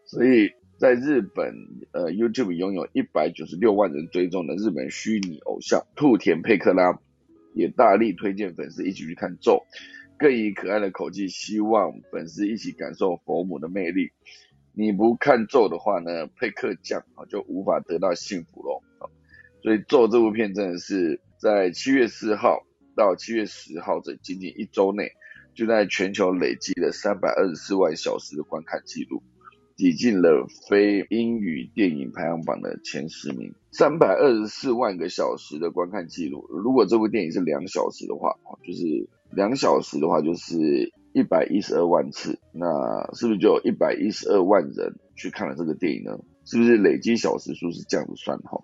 [0.05, 1.53] 所以在日本，
[1.91, 7.01] 呃，YouTube 拥有一百九十六万人追踪的日本虚拟偶像兔田佩克拉，
[7.53, 9.65] 也大力推荐粉丝一起去看咒，
[10.17, 14.13] 更以可爱的口气希望粉丝一起感受佛母的魅力。
[14.73, 18.81] 你不看咒的话呢，佩克酱啊就无法得到幸福喽！
[19.65, 22.65] 所以咒这部片真的是在七月四号
[22.95, 25.11] 到七月十号这仅仅一周内，
[25.55, 29.25] 就在全球累积了三百二十四万小时的观看记录，
[29.79, 33.55] 挤进了非英语电影排行榜的前十名。
[33.73, 40.93] 三百二十四万个小时的观看记录，如果这部电影是两小时的话，就是两小时的话就是。
[41.15, 42.67] 一百一十二万次，那
[43.15, 46.17] 是不是就有一百一十二万人去看了这个电影呢？
[46.45, 48.63] 是不是累积小时数是这样子算哈？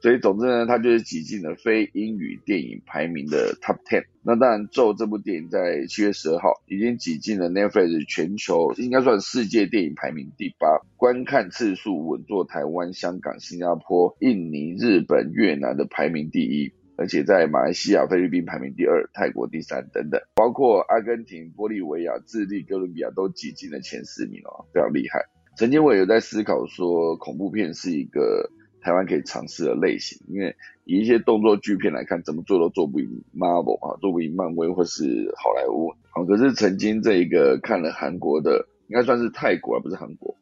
[0.00, 4.04] 所以总之呢，它就是挤进了非英语电影排名的 Top Ten。
[4.22, 16.72] 那当然，咒这部电影在七月十二号已经挤进了 Netflix 全球应该算世界电影排名第八，观看次数稳坐台湾、香港、新加坡、印尼、日本、越南的排名第一。
[17.00, 25.20] 而且在马来西亚、菲律宾排名第二，泰国第三等等，包括阿根廷、玻利维亚、智利、哥伦比亚都挤进了前十名哦，非常厉害。
[25.56, 35.04] 曾经我有在思考说，恐怖片是一个台湾可以尝试的类型，因为以一些动作巨片来看，怎么做都做不赢 Marvel 啊，做不赢漫威或是
[35.36, 35.92] 好莱坞。
[36.10, 40.36] 好，可是曾经这一个看了韩国的，应该算是泰国而不是韩国，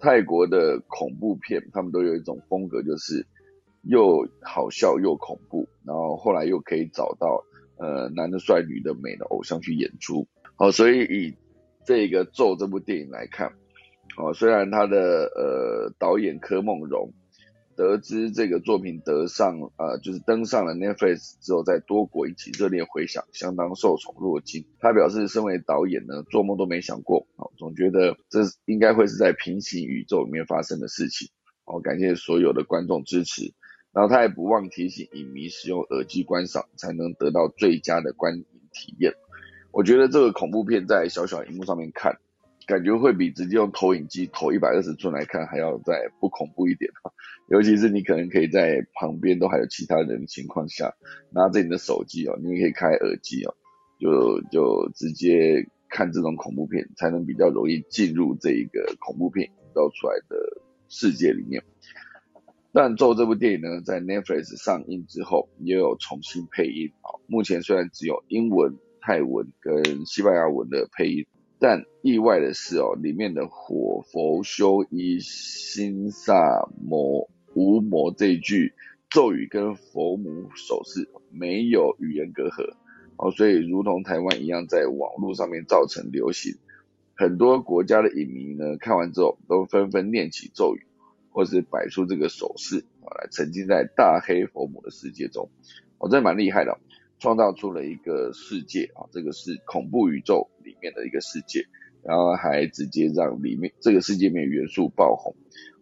[0.00, 3.26] 泰国的恐怖片，他们都有一种风格，就是。
[3.84, 7.44] 又好笑又恐怖，然后后来又可以找到
[7.78, 11.34] 呃男的帅女的美的偶像去演出，好，所以以
[11.86, 13.52] 这个咒这部电影来看，
[14.18, 17.12] 哦，虽然他的呃导演柯梦荣
[17.78, 24.66] 得知这个作品得上呃就是登上了 Netflix 之后，在多国引起热烈回响，相当受宠若惊。
[24.80, 31.28] 他表示，身为导演呢，做梦都没想过，哦，总觉得这应该会是在平行宇宙里面发生的事情。
[31.66, 33.54] 哦，感谢所有的观众支持。
[33.92, 39.12] 然后他也不忘提醒影迷使用耳机观赏才能得到最佳的观影体验。
[39.70, 42.18] 我觉得这个恐怖片在小小荧幕上面看，
[42.68, 46.90] 感觉会比直接用投影机投一百二十寸来看还要再不恐怖一点。
[47.48, 50.94] 尤其是你可能可以在旁边都还有其他人的情况下，
[51.30, 53.54] 拿着你的手机哦，你也可以开耳机哦，
[53.98, 60.36] 就就直接看这种恐怖片，才能比较容易进入这一个恐怖片营造出来的
[60.90, 61.62] 世界里面。
[62.70, 67.16] 但做这部电影呢，在 Netflix 上映之后，也有重新配音啊。
[67.26, 71.26] 目前虽然只有英文、泰文跟西班牙文的配音，
[71.58, 78.74] 但意外的是哦，里面的火佛修一心萨摩无魔这句
[79.10, 82.74] 咒语跟佛母手势没有语言隔阂
[83.16, 86.56] 哦，所以如同台湾一样，在网络上面造成流行。
[87.14, 90.84] 很多国家的影迷呢，看完之后都纷纷念起咒语。
[91.30, 95.50] 或是摆出这个手势啊，来沉浸在大黑佛母的世界中，
[95.98, 96.80] 我真的蛮厉害的，
[97.18, 101.64] 创造出了一个世界啊，这个是恐怖宇宙里面的一个世界，
[102.02, 105.34] 然后还直接让里面这个世界面元素爆红。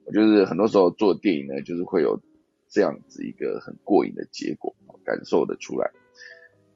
[0.04, 2.20] 我就是很多时候做电影呢，就是会有
[2.68, 4.74] 这样子一个很过瘾的结果，
[5.04, 5.90] 感受得出来。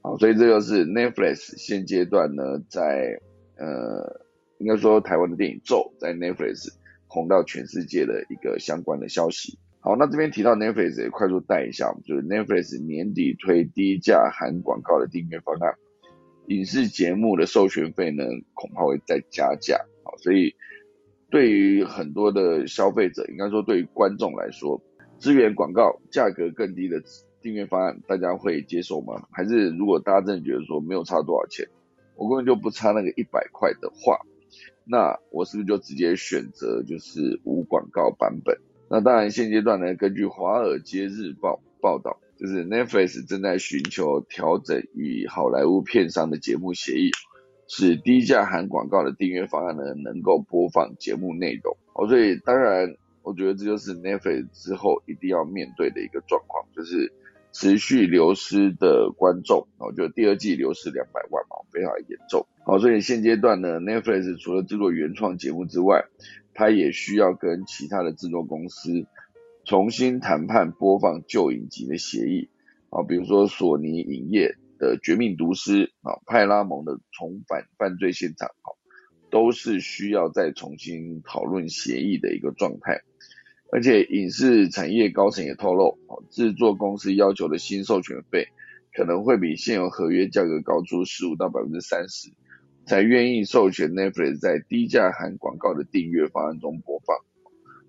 [0.03, 3.21] 好，所以这个是 Netflix 现阶段呢，在
[3.57, 4.27] 呃，
[4.59, 6.75] 应该说台湾的电影咒在 Netflix。
[7.13, 9.59] 红到全世界的一个相关的消息。
[9.83, 15.74] 好，那这边提到 Netflix 也快速带一下，就是 Netflix 年底推低价含广告的订阅方案，
[16.49, 19.78] 影视节目的授权费呢恐怕会再加价。
[20.05, 20.55] 好，所以
[21.31, 24.83] 对于很多的消费者，应该说对于观众来说，
[25.18, 27.03] 资源广告价格更低的
[27.41, 29.26] 订阅方案，大家会接受吗？
[29.33, 31.66] 还是如果大家真的觉得说没有差多少钱，
[32.16, 34.18] 我根本就不差那个一百块的话，
[34.85, 38.59] 那我是不是就直接选择就是无广告版本？
[38.93, 47.12] 那当然，现阶段呢，根据《华尔街日报》报道，就是 Netflix 正在寻求调整与好莱坞片商的节目协议，
[47.68, 51.76] 使低价含广告的订阅方案呢能够播放节目内容。
[51.95, 57.12] 哦，所以当然，我觉得这就是 Netflix 之后一定要面对的一个状况，就是
[57.53, 59.68] 持续流失的观众。
[59.78, 62.45] 我觉得第二季流失两百万嘛，非常严重。
[62.64, 66.05] 好，所以现阶段呢，Netflix 除了制作原创节目之外，
[66.61, 69.07] 他也需要跟其他的制作公司
[69.65, 72.51] 重新谈判播放旧影集的协议
[72.91, 78.77] 啊，比如说索尼影业的《绝命毒师》啊，派拉蒙的《重返犯罪现场》啊，
[79.31, 83.01] 都是需要再重新讨论协议的一个状态。
[83.73, 85.99] 而且影视产业高层也透露，
[86.29, 88.49] 制作公司要求的新授权费
[88.93, 92.31] 可能会比现有合约价格高出十五到百分之三十。
[92.91, 97.16] 才愿意授权 Netflix 在低价含广告的订阅方案中播放，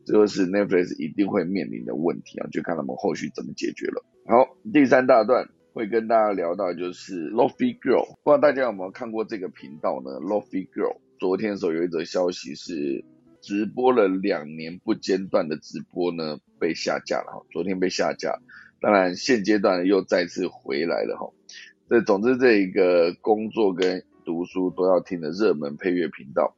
[0.06, 4.06] 这个是 Netflix 一定会面临的问题啊，就看他们后续怎么解决了。
[4.28, 13.04] 好，第三大段会跟大家聊到就是 Lofi Girl，不知道大家有没有看过这个频道呢？Lofi Girl 昨天的时候有一则消息是
[13.42, 18.38] 直播了两年不间断的直播呢被下架了哈，昨天被下架，
[18.80, 21.34] 当然现阶段又再次回来了哈。
[21.90, 26.56] 这总之这一个工作跟读书都要听的热门配乐频道，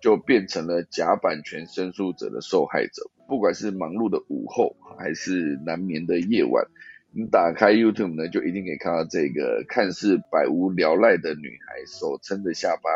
[0.00, 3.10] 就变成了假版权申诉者的受害者。
[3.28, 6.64] 不管是忙碌的午后，还是难眠的夜晚，
[7.12, 12.88] 你打开 YouTube 呢，就一定可以看到这个看似百无聊赖的女孩，手撑着下巴，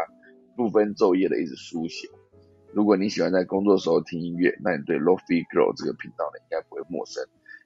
[0.56, 2.08] 不分昼夜的一直书写。
[2.72, 7.24] 如果你喜欢在工作时候听音乐，那你对 Lofi Girl 这个频道呢，应该不会陌生。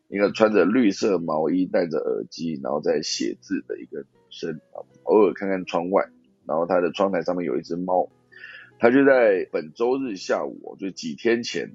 [0.08, 6.08] 一个穿着绿色毛衣、戴着耳机，然后在写字的一个女生啊，偶尔看看窗外。
[6.46, 8.08] 然后他的窗台上面有一只猫，
[8.78, 11.74] 他就在本周日下午，就几天前，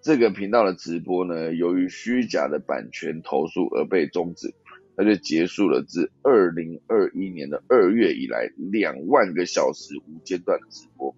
[0.00, 4.54] 这个频道的直播呢，由于虚假的版权投诉而被终止，
[4.96, 11.14] 他就结束了自二零二一年的二月以来两万个小时无间断的直播，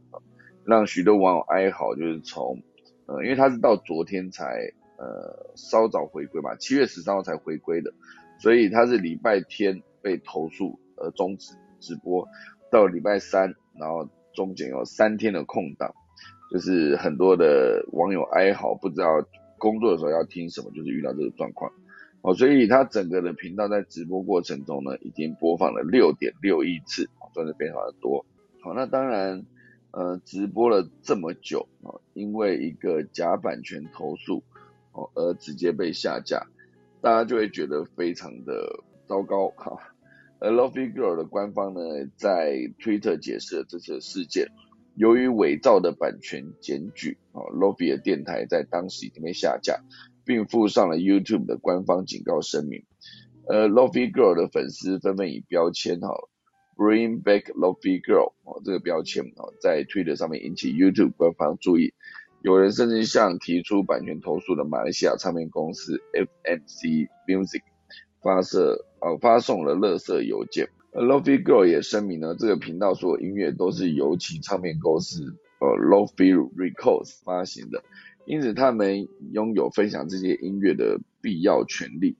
[0.65, 2.63] 让许多网友哀嚎，就是从
[3.07, 4.45] 呃，因为他是到昨天才
[4.99, 7.93] 呃稍早回归嘛，七月十三号才回归的，
[8.41, 12.27] 所以他是礼拜天被投诉而终止直播。
[12.71, 15.93] 到礼拜三，然后中间有三天的空档，
[16.51, 19.07] 就是很多的网友哀嚎，不知道
[19.59, 21.73] 工作的时候要听什么，就是遇到这个状况。
[22.21, 28.27] 哦，所以他整个的频道在直播过程中呢，已经播放了六点六亿次，算是非常的多。
[28.61, 29.47] 好，那当然，
[29.93, 34.43] 呃，直播了这么久，哦，因为一个假版权投诉，
[34.93, 36.45] 哦，而直接被下架，
[37.01, 39.79] 大家就会觉得非常的糟糕，哈。
[40.41, 41.81] Lofi Girl 的官方呢，
[42.17, 44.47] 在 Twitter 解释了这次事件，
[44.95, 49.81] 由于伪造的版权检举，啊，Lofi 的电台在当时已经被下架，
[50.25, 52.85] 并附上了 YouTube 的官方警告声明。
[53.49, 56.09] 而 Lofi Girl 的粉丝纷纷以标签哈
[56.77, 61.95] Bring Back Lofi Girl 哦这个标签哦，在 Twitter 上面引起 YouTube 官方注意，
[62.43, 67.63] 有人甚至向提出版权投诉的马来西亚唱片公司 FMC Music。
[68.29, 70.69] 发射呃发送了垃圾邮件。
[70.93, 77.83] Lofi Girl 也声明呢，这个频道所有音乐都是由其唱片公司呃 Lofi Records 发行的，
[78.27, 82.17] 因此他们拥有分享这些音乐的必要权利。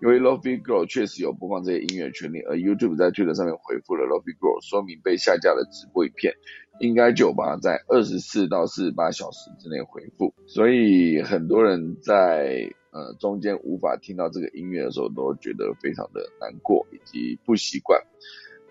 [0.00, 6.34] 由于 Lofi Girl 确实有播放这些音乐的权利，而 YouTube 在 Twitter 上面回复了 Lofi Girl，说明被下架的直播影片
[6.80, 10.32] 应该就把它在二十四到四十八小时之内回复。
[10.46, 18.02] 所以很多人在呃，中间无法听到这个音乐的时候，都觉得非常的难过以及不习惯，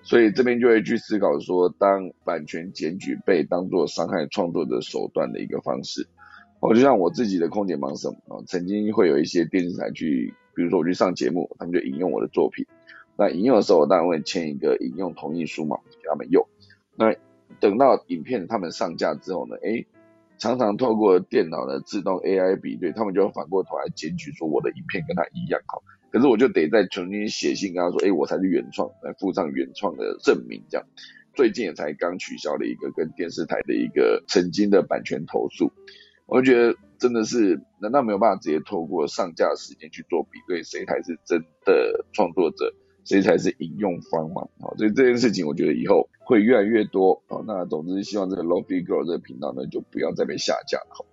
[0.03, 6.05] 所以这边就会去思考说，当版权检举被当做伤害创作者手段的一个方式，
[6.59, 12.65] 哦，就像我自己的空姐盲生啊，曾经会有一些电视台去，比如说我去上节目，他们就引用我的作品，
[13.15, 16.45] 那引用的时候，我当然会签一个引用同意书嘛，给他们用，
[16.97, 17.15] 那
[17.61, 19.88] 等到影片他们上架之后呢，诶。
[20.40, 30.64] 常常透过电脑的自动 AI 比对，他们就反过头来检举说我的影片跟他一样好，可是我就得再重新写信跟他说，哎，我才是原创，来附上原创的证明。
[30.70, 30.88] 这样。
[31.36, 35.72] 最近也才刚取消了一个跟电视台的一个曾经的版权投诉，
[36.26, 42.74] 我就觉得真的是，难道没有办法直接透过上架时间去做比对，谁才是真的创作者，
[43.10, 44.47] 谁才是引用方嘛？
[44.62, 47.24] 好，所以这件事情我觉得以后会越来越多。
[47.28, 50.78] 好，那总之希望这个 Lofi Girl 这个频道呢，就不要再被下架。
[50.89, 51.07] 好，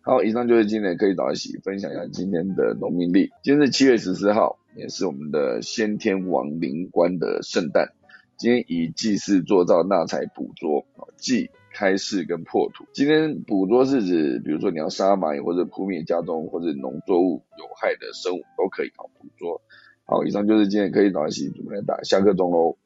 [0.00, 3.30] 好，以上就是今天可以早一起分享一下今天的农民历。
[3.42, 7.92] 今天是七月十四号，也是我们的先天王灵官的圣诞。
[8.38, 10.86] 今天以祭祀做造纳财捕捉，
[11.18, 12.86] 祭开市跟破土。
[12.94, 19.60] 今天捕捉是指，比如说你要杀蚂蚁或者扑灭家中或者农作物有害的生物都可以好捕捉。
[20.06, 22.76] 好，以上就是今天可以早一起准备打下课钟喽。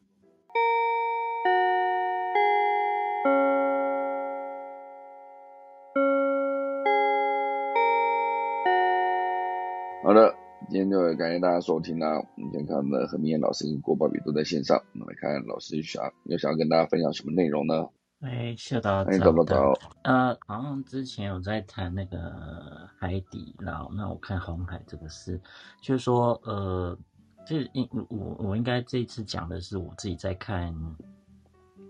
[10.05, 10.35] 好的。
[10.71, 12.19] 今天就感谢大家收听啦！
[12.37, 17.89] 我们今天看的何明燕老师跟郭宝比都在线上，我们来看老师想有想要跟大家分享什么内容呢？
[18.21, 19.73] 哎，谢导，哎，早不早？
[20.03, 25.41] 呃，好像之前有在谈那个海底捞，那我看红海这个事，
[25.81, 26.99] 就是说，呃，
[27.47, 30.75] 这应我我应该这一次讲的是我自己在看。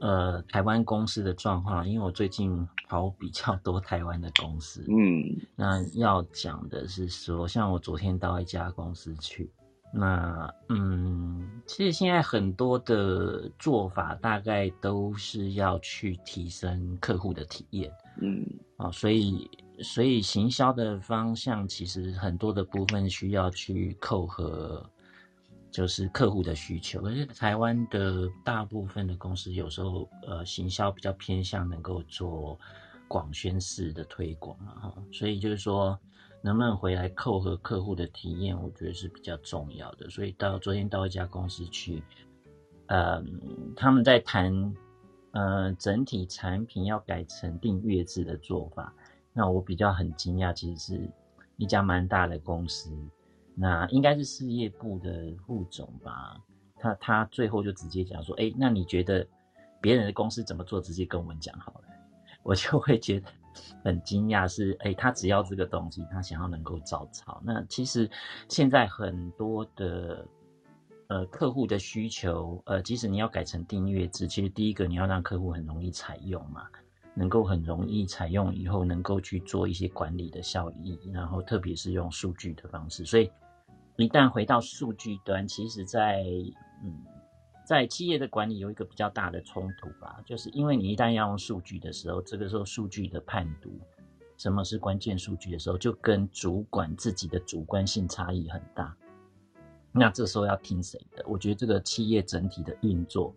[0.01, 9.51] 呃，台湾公司的状况，因为我最近跑比较多台湾的公司，嗯，那要讲的是说，像我昨天到一家公司去，
[9.93, 18.45] 那嗯，其实现在很多的做法大概都是要去提升客户的体验，嗯，
[18.77, 19.51] 啊，所以
[19.83, 24.85] 所以行销的方向其实很多的部分需要去扣合。
[25.71, 32.59] 就是客户的需求，可是台湾的大部分的公司有时候，呃，行销比较偏向能够做
[33.07, 35.97] 广宣式的推广啊，所以就是说，
[36.43, 40.09] 能不能回来扣合客户的体验，我觉得是比较重要的。
[40.09, 42.03] 所以到昨天到一家公司去，
[42.87, 43.23] 呃，
[43.77, 44.75] 他们在谈，
[45.33, 48.93] 呃，整体产品要改成订阅制的做法，
[49.33, 51.11] 那我比较很惊讶，其实是
[51.57, 52.91] 一家蛮大的公司。
[53.55, 56.41] 那应该是事业部的副总吧，
[56.77, 59.27] 他他最后就直接讲说，哎，那你觉得
[59.81, 61.89] 别人的公司怎么做，直接跟我们讲好了，
[62.45, 63.29] 我就会觉得
[63.85, 67.41] 很惊讶，是哎，他只要这个东西，他想要能够照抄。
[67.45, 68.11] 那其实
[68.49, 70.27] 现在很多的
[71.09, 76.67] 呃客户的需求，呃，即使你要改成订阅制，其实第一个你要让客户很容易采用嘛，
[77.15, 83.31] 能够很容易采用以后，能够去做一些管理的效益，然后特别是用数据的方式，所以。
[84.01, 86.23] 一旦回到数据端，其实，在
[86.85, 87.03] 嗯，
[87.69, 93.79] 在企业的管理有一个比较大的冲突吧，就是因为你一旦要用数据的时候，这个时候数据的判读，
[94.39, 98.97] 什么是关键数据的时候，就跟主管自己的主观性差异很大。
[99.93, 101.23] 那这时候要听谁的？
[101.29, 103.35] 我觉得这个企业整体的运作，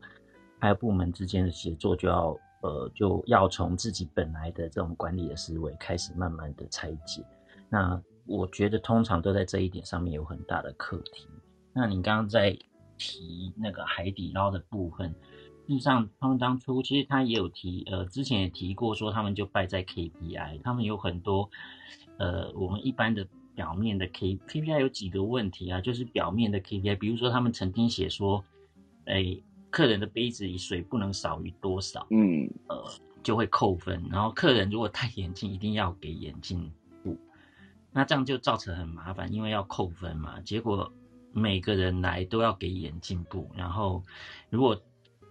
[0.60, 7.22] 还有部门之间的协作，就要呃，就要从自己本来的这种管理的思维开始慢慢的拆解。
[7.68, 11.28] 那我觉得通常都在这一点上面有很大的课题。
[11.74, 12.58] 那你刚刚在
[13.02, 15.10] 提那个海底捞的部分，
[15.68, 21.50] 事实上他们当初其实他也有提，呃，之前也提过说他们就败在 KPI，他们有很多，
[22.18, 28.46] 呃，我们一般的表面的 K KPI 有几个问题啊，就是表面的 KPI，比如说他们曾经写说，
[29.06, 29.36] 哎，
[29.72, 32.84] 客人的杯子里水不能少于多少，嗯，呃，
[33.24, 36.72] 就会扣分，然后客人如果戴眼镜，一定要给眼镜
[37.04, 37.18] 布。
[37.92, 40.40] 那这样就造成很麻烦，因为要扣分嘛。
[40.42, 40.92] 结果
[41.34, 44.04] 每个人来都要给眼进步，然后
[44.50, 44.80] 如果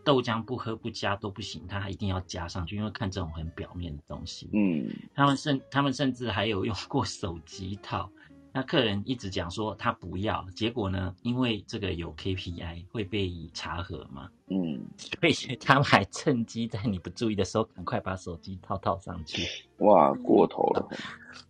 [0.03, 4.49] 豆浆不喝不加都不行，他还一定要加上去，因为看这种很表面的东西。
[4.53, 8.11] 嗯，他们甚他们甚至还有用过手机套。
[8.53, 14.29] 那客人一直讲说他不要，结果呢，因为这个有 KPI 会被查核嘛。
[14.49, 15.33] 嗯，所以
[15.63, 19.43] 他们还趁机在你不注意的时候，赶快把手机套套上去。
[19.79, 20.89] 哇，过头了。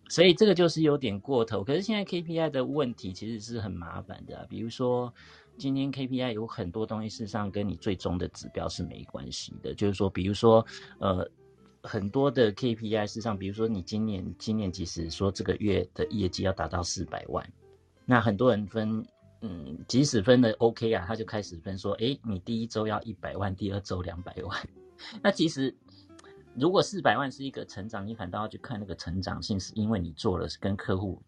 [0.09, 1.63] 所以这个就是有点过头。
[1.63, 5.11] 可是现在 KPI 的问题其实是很麻烦的，比如说
[5.57, 9.73] 今天 KPI 有很多东西，事实上跟你最终的指标是没关系的。
[9.73, 10.65] 就是说，比如说，
[10.99, 11.27] 呃，
[11.83, 17.47] 很多的 KPI 事实上，比如说你今年今年即使说这个月的业绩要达到四百万，
[18.05, 19.05] 那很多人分。
[19.43, 24.69] 嗯，即使分的 OK 啊，他就开始分说，哎，你第一周要一百万，第二周两百万。
[25.23, 25.75] 那其实
[26.53, 31.19] 如果四百万是一个成长，你反倒要去看那个成长性，是因为你做了跟客户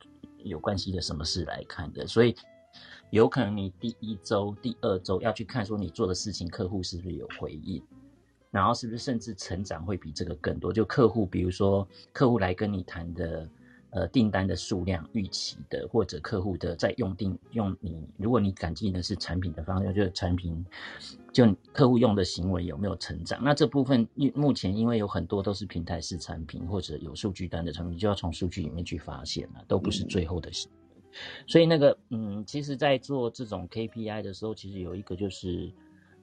[0.43, 2.05] 有关系的什么事来看的。
[2.05, 2.35] 所以
[3.09, 7.81] 有可能你第一周、第二周要去看说你做的事情，客户是不是有回应，
[8.53, 10.71] 然后是不是甚至成长会比这个更多。
[10.71, 13.49] 就客户，比如说客户来跟你谈的。
[13.95, 20.65] 呃订单的数量预期的，或者客户的在用定用你，如果你感激的是产品的方向，就是产品
[21.31, 23.39] 就客户用的行为有没有成长？
[23.43, 31.11] 那这部分目前因为有很多都是平台式产品或者有数据单的产品，就要从数据里面去发现了，都不是最后的行为。
[31.45, 35.71] 所以那个嗯，其实，在做这种 KPI 的时候，其实有一个就是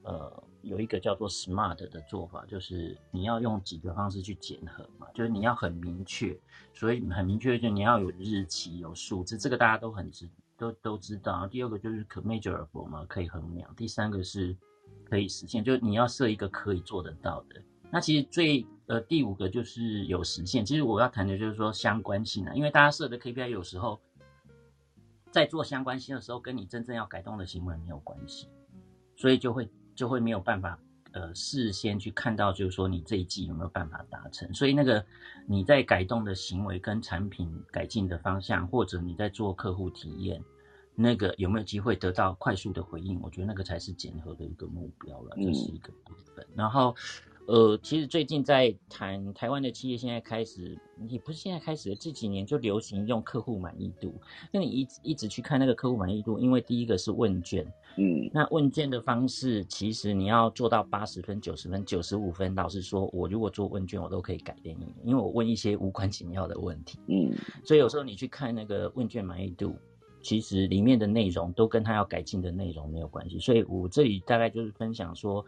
[0.03, 0.43] 呃。
[0.63, 6.39] 有一个叫做 SMART 的做法，就是你要用几个方式去检核嘛，就是你要很明确，
[6.73, 11.47] 所以很明确就你要有日期、有数字，这个大家都很知都都知道。
[11.47, 13.75] 第二个就是可 measurable 嘛，可以衡量。
[13.75, 14.55] 第三个是
[15.03, 17.61] 可以实现，就是你要设一个可以做得到的。
[17.89, 20.63] 那其实最呃第五个就是有实现。
[20.63, 23.99] 其实我要谈的就是说相关性啊，因为大家设的 KPI 有时候
[25.31, 28.47] 在做相关性的时候，跟你真正要改动的行为没有关系，
[29.15, 29.69] 所以就会。
[29.95, 30.79] 就会没有办法，
[31.11, 34.53] 呃，事先去看到，就是说你这一季有没有办法达成。
[34.53, 35.03] 所以那个
[35.47, 40.43] 你在改动的行为跟产品改进的方向，或者你在做客户体验，
[40.95, 43.19] 那个有没有机会得到快速的回应？
[43.21, 46.45] 我觉得那个才是检核的一个目标了，这是一个部分。
[46.55, 46.95] 然后。
[47.47, 50.77] 呃，其实最近在谈台湾的企业，现在开始
[51.09, 54.13] 也不是现在开始，这几年就流行用客户满意度。
[54.51, 57.65] 那你一一直去看那个客户满意度，因为第一个是问卷，
[57.97, 67.31] 嗯，那问卷的方式，其实你要做到八十分、九十分、九十五分，老实说，我如果做问卷，我都可以改变你，因为我问一些无关紧要的问题，嗯，
[67.63, 69.75] 所以有时候你去看那个问卷满意度，
[70.21, 73.39] 其实里面的内容都跟他要改进的内容没有关系。
[73.39, 75.45] 所以我这里大概就是分享说。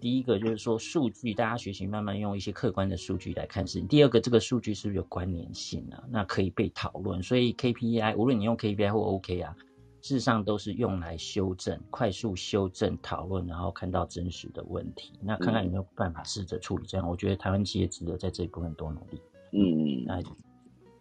[0.00, 3.88] 第一个就是说数据，大家学习慢慢用一些客观的数据来看事情。
[3.88, 6.02] 第二个，这个数据是不是有关联性啊？
[6.10, 7.22] 那可以被讨论。
[7.22, 9.56] 所以 KPI，无论你用 KPI 或 OK 啊，
[10.04, 15.14] 事实上都是用来修正、快速修正、讨论，然后看到真实的问题。
[15.22, 17.08] 那看看有没有办法试着处理这样。
[17.08, 19.18] 我觉得台湾企业值得在这一部分多努力。
[19.52, 20.20] 嗯，那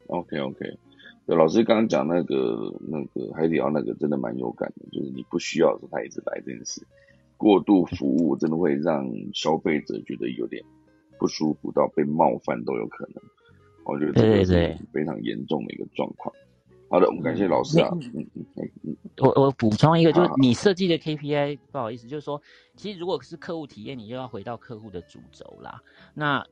[0.08, 0.80] OK OK。
[1.26, 6.82] 对，老师刚刚讲那个那个海底捞那个真的蛮有感的，就是你不需要说他一直来这件事。
[7.36, 10.64] 过度服务真的会让消费者觉得有点
[11.20, 13.22] 不舒服，到被冒犯都有可能。
[13.84, 16.34] 我觉得这个是非常严重的一个状况。
[16.90, 17.90] 好的，我们感谢老师啊。
[17.92, 22.40] 嗯嗯嗯，我我补充一个，就是你设计的 KPI，不好意思，就是说，
[22.76, 25.82] 其实如果是客户体验，你就要回到客户的主轴啦。
[26.14, 26.46] 那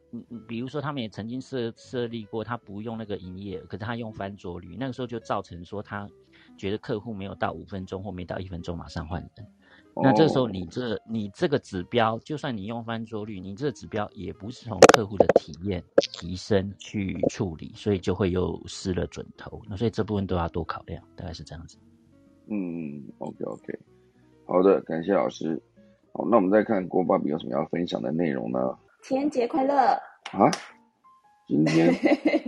[0.48, 6.10] 比如说，他们也曾经设设立过，他不用那个营业，可是他用翻桌率，那个时候就造成说，他
[6.58, 9.30] 觉得客户没有到五分钟或没到一分钟，马上换人。
[9.96, 15.84] 那这时候，你这你这个指标，就算你用翻桌率，你这个指标也不是从客户的体验
[16.14, 19.62] 提升去处理，所以就会又失了准头。
[19.68, 21.78] 那所以这部分都要多考量，大概是这样子。
[22.48, 23.80] 嗯，OK OK，
[24.46, 25.62] 好的，感谢老师。
[26.14, 28.78] 好，那我们再看郭爸比有什么要分享的内容呢？
[29.04, 29.76] 情人节快乐
[30.32, 30.50] 啊！
[31.48, 31.94] 今天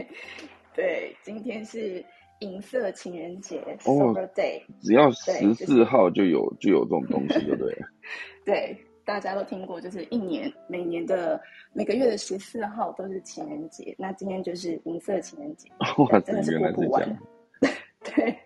[0.74, 2.04] 对，今天是。
[2.44, 7.78] 银色情人节，Silver Day，只要十四号就有就有这种东西，对不对？
[8.44, 11.41] 对，大家都听过，就是一年每年的
[11.72, 15.70] 每个月的十四号都是情人节，那今天就是银色情人节，
[16.26, 17.18] 真的是过不完。
[18.04, 18.38] 对，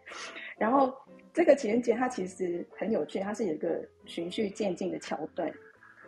[0.60, 0.94] 然后
[1.34, 5.52] 这个情人节它其实很有趣，它是有一个循序渐进的桥段，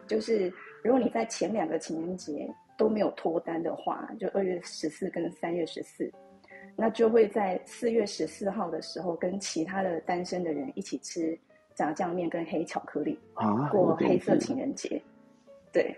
[0.05, 6.11] 就是如果你在前两个情人节都没有脱单的话，就二月十四跟三月十四。
[6.79, 11.37] 那就会在四月十四号的时候，跟其他的单身的人一起吃
[11.75, 13.19] 炸酱面跟黑巧克力，
[13.69, 15.01] 过黑色情人节。
[15.73, 15.93] 对。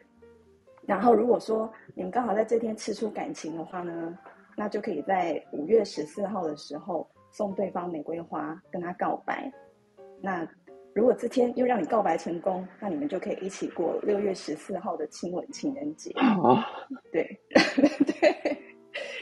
[0.88, 4.18] 然后如果说你们刚好在这天吃出感情的话呢，
[4.58, 9.52] 那就可以在五月十四号的时候送对方玫瑰花，跟他告白。
[10.20, 10.48] 那
[10.96, 16.10] 如果这天又让你告白成功，那你们就可以一起过六月十四号的亲吻情人节。
[16.14, 16.66] 啊，
[17.12, 18.58] 对，对。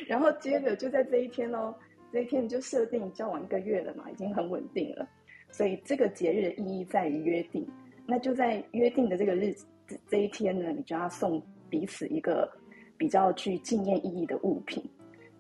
[0.08, 1.74] 然后接着就在这一天喽，
[2.12, 5.08] 这一天就设定交往一个月了嘛，已经很稳定了。
[5.52, 7.68] 所以这个节日的意义在于约定。
[8.06, 12.52] 那就在约定的这个日子这一天呢，你就要送彼此一个
[12.98, 14.84] 比较具纪念意义的物品。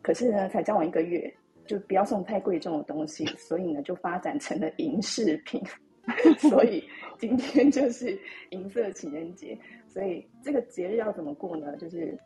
[0.01, 1.31] 可是呢，才交往一个月，
[1.65, 3.25] 就不要送太贵重的东西。
[3.37, 5.61] 所以呢，就发展成了银饰品。
[6.37, 6.83] 所以
[7.17, 8.19] 今天就是
[8.51, 9.57] 银色情人节。
[9.87, 11.75] 所以这个节日要怎么过呢？
[11.77, 12.17] 就是。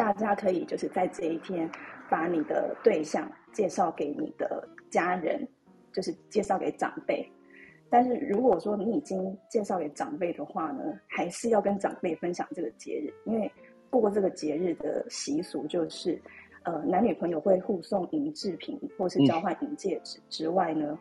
[0.00, 1.70] 大家可以就是在这一天，
[2.08, 5.46] 把你的对象介绍给你的家人，
[5.92, 7.30] 就是介绍给长辈。
[7.90, 13.52] 但是如果说你已经介绍给长辈的话呢，还是要跟长辈分享这个节日，因为
[13.90, 16.18] 过这个节日的习俗就是，
[16.62, 20.98] 呃，男女朋友会互送银制品或是交换银戒指之外呢，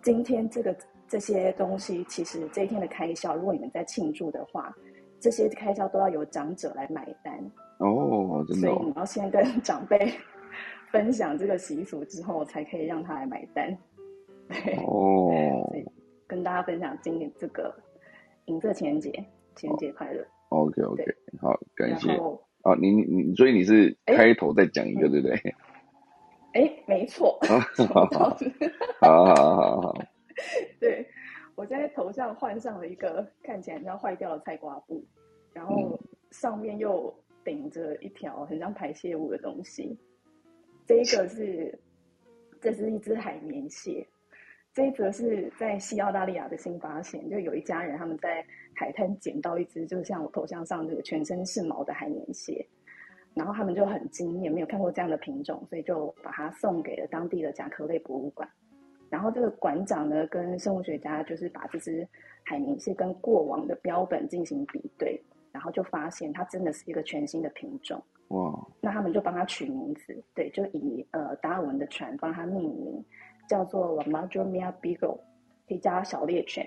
[0.00, 0.76] 今天这个
[1.08, 4.72] 这些东西其实这一天的开销，如果你们在庆祝的话，
[5.18, 7.36] 这些开销都要由长者来买单。
[7.78, 8.68] 哦，真的。
[8.68, 10.12] 所以你要先跟 长辈
[10.92, 13.76] 分享这个习俗之后，才可以让他来买单。
[14.48, 15.70] 对， 哦
[16.26, 17.74] 跟大家分享今年这个
[18.46, 19.10] 银色情人节，
[19.56, 20.26] 情人节快乐。
[20.50, 21.04] ，OK OK，
[21.40, 22.08] 好，感谢。
[22.08, 25.54] 然后，啊，你你你，所以你是哎开头再讲一个，对不对？
[26.54, 28.06] 哎，没错，好好
[29.00, 29.94] 好好，
[30.80, 31.06] 对，
[31.54, 35.04] 我在头上换上了一个看起来像坏掉的菜瓜布，
[35.52, 35.98] 然后
[36.30, 37.14] 上面又
[37.48, 39.96] 顶着一条很像排泄物的东西。
[40.86, 41.78] 这一个是，
[42.60, 44.06] 这是一只海绵蟹。
[44.74, 48.44] 这一则是在西澳大利亚的新发现，就有一家人他们在
[48.74, 52.64] 海滩捡到一只，就像我头像上这个全身是毛的海绵蟹，
[53.32, 58.46] 然后他们就很惊艳，没有看过这样的品种，所以就把它送给了当地的甲壳类博物馆。
[59.08, 62.06] 然后这个馆长呢，跟生物学家就是把这只
[62.44, 65.18] 海绵蟹跟过往的标本进行比对，
[65.58, 68.00] 然后就发现它真的是一个全新的品种。
[68.28, 73.04] 哇，那他们就帮它取名字，对，就以呃达尔文的船帮它命名，
[73.48, 75.18] 叫做 La Madromia Beagle，
[75.66, 76.64] 可以叫小猎犬。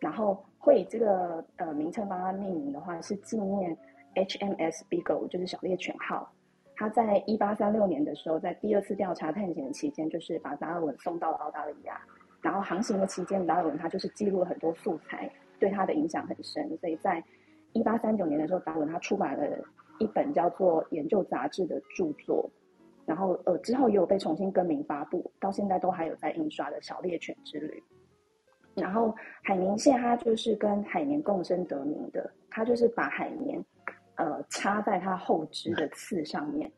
[0.00, 3.76] 然后会以这个呃名称帮它命名的话，是纪念
[4.14, 6.32] HMS Beagle，就是小猎犬号。
[6.74, 12.00] 它在一八三六年的时候，在第二次调查探险的期间，就是把达尔文送到了澳大利亚。
[12.40, 15.30] 然后航行的期间，达尔文他就是记录了很多素材，
[15.60, 16.76] 对他的影响很深。
[16.78, 17.22] 所以在
[17.72, 19.46] 一八三九年的时候，达尔文他出版了
[19.98, 22.50] 一本叫做《研究杂志》的著作，
[23.06, 27.82] 然后呃之后也有被重新更名发布，到现在都还有在印刷的《小猎犬之旅》。
[28.82, 33.62] 然后海绵蟹它就是跟海绵共生得名的，它就是把海绵
[34.16, 36.70] 呃插在它后肢的刺上面，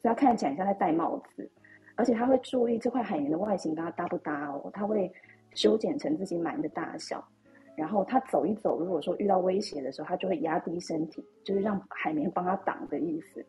[0.00, 1.50] 所以它看起来像在戴帽子，
[1.96, 5.12] 而且它会注意这块海绵的外形跟它搭不搭哦，它会
[5.54, 7.22] 修剪成自己满意的大小。
[7.76, 13.44] 然后它走一走，如果说遇到威胁的时候，它就会压低身体，就是让海绵帮它挡的意思。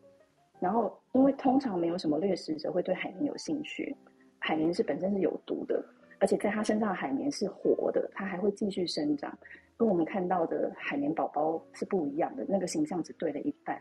[0.58, 3.94] 然后，因为通常没有什么掠食者会对海绵有兴趣，
[4.38, 5.84] 海绵是本身是有毒的，
[6.18, 9.38] 而且在它身上的海绵是活的，它还会继续生长，
[9.76, 13.78] 跟我们看到的海绵宝宝是不一样的，那个形象只对了一半。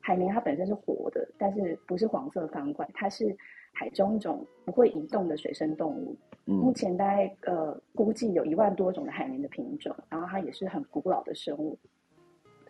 [0.00, 3.36] 海绵它本身是活的，但是不是黄色方块，它是
[3.72, 6.16] 海中一种不会移动的水生动物。
[6.44, 11.78] 目嗯前大概呃估计有一万多种的海绵的品种，然后它也是很古老的生物，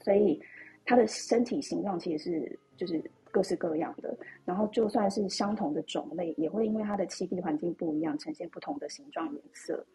[0.01, 0.41] 所以
[0.85, 4.17] 它的身体形状其实是就是各式各样的。
[4.45, 9.87] 然后就算是相同的种类，也会因为它的栖地环境不一样，呈现不同的形状颜色。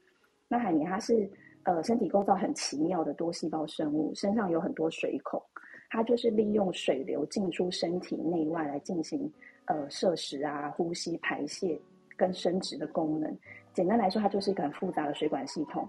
[0.48, 1.30] 那海绵它是
[1.64, 5.42] 呃身体构造很奇妙的多细胞生物，身上有很多水孔，
[5.90, 9.30] 它就是利用水流进出身体内外来进行
[9.66, 11.80] 呃摄食啊、呼吸、排泄
[12.18, 13.38] 跟生殖的功能。
[13.74, 15.88] 简单来说，它就是一个很复杂的水管系统，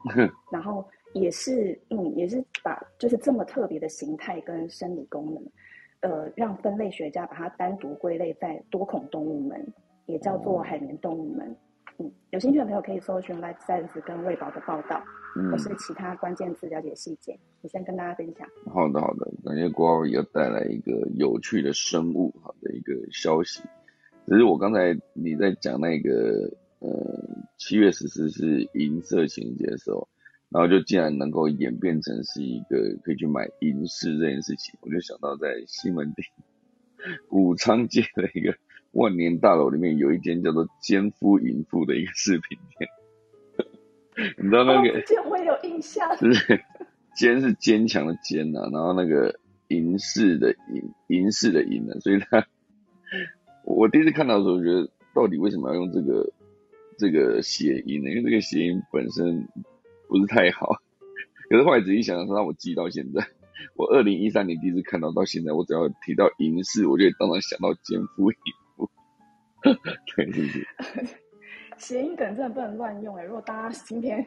[0.51, 5.45] 然后也是嗯，也是把就是这么特别的形态跟生理功能，
[6.01, 9.67] 呃，让分类学家把它单独归类在多孔动物门，
[10.07, 11.55] 也叫做海绵动物门。
[11.99, 15.03] 嗯，有兴趣的朋友可以搜寻 Life Science 跟卫宝的报道，
[15.37, 17.39] 嗯或，是其他关键字了解细节。
[17.63, 18.49] 我先跟大家分享。
[18.67, 23.63] 好的好的，感谢郭老师要带来一个有趣的生物好的一个消息。
[24.27, 26.91] 只是我刚才你在讲那个呃
[27.59, 30.09] 七月十四是银色情人节的时候，
[30.49, 36.25] 然后就竟然能够演变成是一个可以去买银饰这件事情，我就想到在西门町
[37.31, 38.57] 武昌街的一个
[38.95, 42.91] 万年大楼里面有一间叫做奸夫淫妇的一个饰品店，
[44.39, 45.05] 你知道那个？
[45.29, 46.17] 我有印象。
[46.17, 46.61] 就是
[47.17, 49.39] 坚是坚强的坚呐、然后那个
[49.69, 52.47] 银饰的银，银饰的银呢、所以它
[53.65, 56.33] 我第一次看到的时候，觉得到底为什么要用这个
[56.99, 58.11] 这个谐音呢？
[58.11, 59.49] 因为这个谐音本身
[60.09, 60.81] 不是太好，
[61.49, 63.27] 可是后来仔细想想，让我记到现在。
[63.77, 68.39] 我二零一三年第一次看到，到现在我只要提到银饰，我就会当场想到奸夫淫
[69.65, 69.81] 妇。
[70.17, 70.67] 对，是不是？
[71.77, 74.25] 谐音梗真的不能乱用哎、如果大家今天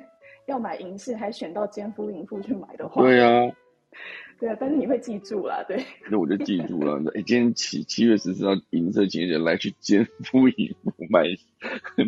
[0.47, 3.49] 要买银饰，还选到奸夫淫妇去买的话，对啊，
[4.37, 5.81] 对啊，但是你会记住啦，对。
[6.11, 7.01] 那我就记住了。
[7.15, 11.23] 哎，今天七七月十四号银色情人节来去奸夫淫妇买，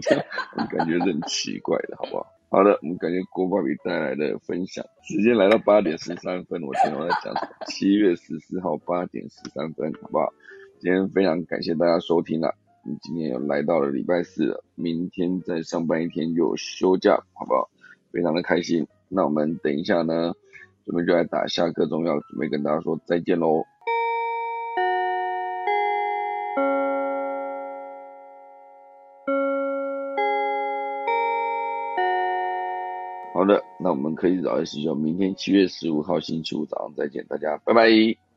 [0.01, 0.25] 这样
[0.57, 2.27] 我感觉是很奇怪的，好不好？
[2.51, 4.83] 好的，我们感谢郭爸比带来的分享。
[5.03, 7.33] 时间来到八点十三分，我天，我在讲？
[7.67, 10.33] 七月十四号八点十三分，好不好？
[10.79, 12.47] 今天非常感谢大家收听了。
[12.47, 17.69] 我们你今天又来到了礼拜四了，明天再上班一天又有休假，好不好？
[18.11, 18.87] 非常的开心。
[19.09, 20.33] 那我们等一下呢，
[20.85, 23.63] 准备就来打下课中，要准备跟大家说再见喽。
[33.33, 34.95] 好的，那我们可以早点睡觉。
[34.95, 38.28] 明天七月十五号星期五早上再见，大家拜拜。